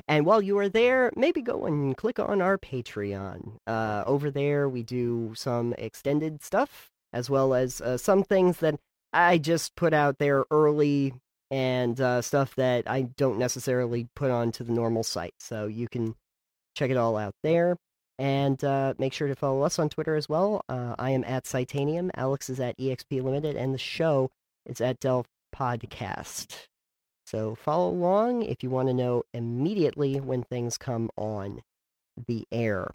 [0.08, 3.58] And while you are there, maybe go and click on our Patreon.
[3.68, 8.80] Uh, over there, we do some extended stuff, as well as uh, some things that
[9.12, 11.14] I just put out there early
[11.52, 15.36] and uh, stuff that I don't necessarily put onto the normal site.
[15.40, 16.16] So you can
[16.76, 17.78] check it all out there.
[18.18, 20.64] And uh, make sure to follow us on Twitter as well.
[20.68, 22.12] Uh, I am at Citanium.
[22.16, 24.30] Alex is at EXP Limited, and the show
[24.66, 25.26] is at Delve
[25.56, 26.68] Podcast.
[27.30, 31.62] So follow along if you want to know immediately when things come on
[32.28, 32.90] the air.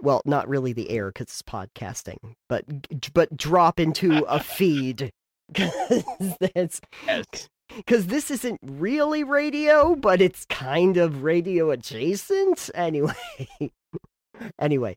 [0.00, 2.64] Well, not really the air because it's podcasting, but
[3.12, 5.10] but drop into a feed
[5.52, 6.04] because
[6.54, 7.48] that's Yes.
[7.76, 12.70] because this isn't really radio, but it's kind of radio adjacent.
[12.74, 13.12] Anyway,
[14.60, 14.96] anyway,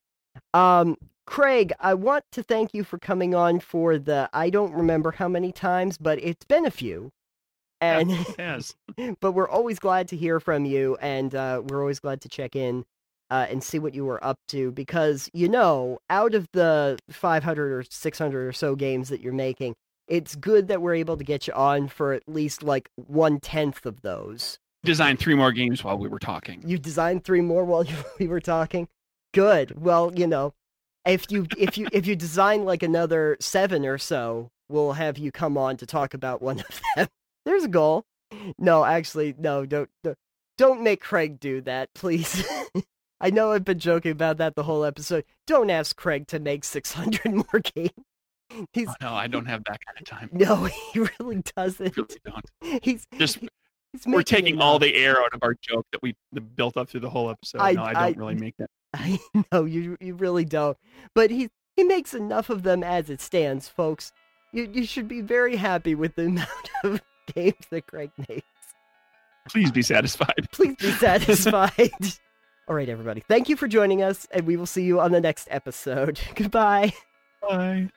[0.54, 5.12] um, Craig, I want to thank you for coming on for the I don't remember
[5.14, 7.12] how many times, but it's been a few,
[7.84, 8.76] and Yes.
[9.20, 12.56] but we're always glad to hear from you, and uh, we're always glad to check
[12.56, 12.86] in.
[13.32, 17.72] Uh, and see what you were up to because you know out of the 500
[17.72, 19.74] or 600 or so games that you're making
[20.08, 23.86] it's good that we're able to get you on for at least like one tenth
[23.86, 24.60] of those.
[24.84, 26.62] Designed three more games while we were talking.
[26.66, 28.88] You designed three more while you, we were talking.
[29.34, 29.82] Good.
[29.82, 30.54] Well, you know,
[31.06, 35.32] if you if you if you design like another seven or so, we'll have you
[35.32, 37.08] come on to talk about one of them.
[37.46, 38.06] There's a goal.
[38.58, 39.66] No, actually, no.
[39.66, 40.18] Don't don't-
[40.58, 42.46] don't make Craig do that, please.
[43.22, 45.24] I know I've been joking about that the whole episode.
[45.48, 47.90] Don't ask Craig to make 600 more games.
[48.72, 50.30] He's Oh, no, I don't have that kind of time.
[50.32, 51.98] no, he really doesn't.
[51.98, 52.84] Really don't.
[52.84, 53.40] He's Just
[53.92, 56.16] he's we're taking all the air out of our joke that we
[56.56, 57.60] built up through the whole episode.
[57.62, 58.70] I- no, I don't I- really make that.
[58.94, 59.20] I
[59.52, 60.78] know you you really don't.
[61.16, 64.12] But he he makes enough of them as it stands, folks.
[64.52, 67.02] You you should be very happy with the amount of
[67.36, 68.48] games that Craig makes.
[69.50, 70.48] Please be satisfied.
[70.52, 71.92] Please be satisfied.
[72.68, 73.22] All right, everybody.
[73.28, 76.20] Thank you for joining us, and we will see you on the next episode.
[76.36, 76.94] Goodbye.
[77.42, 77.90] Bye.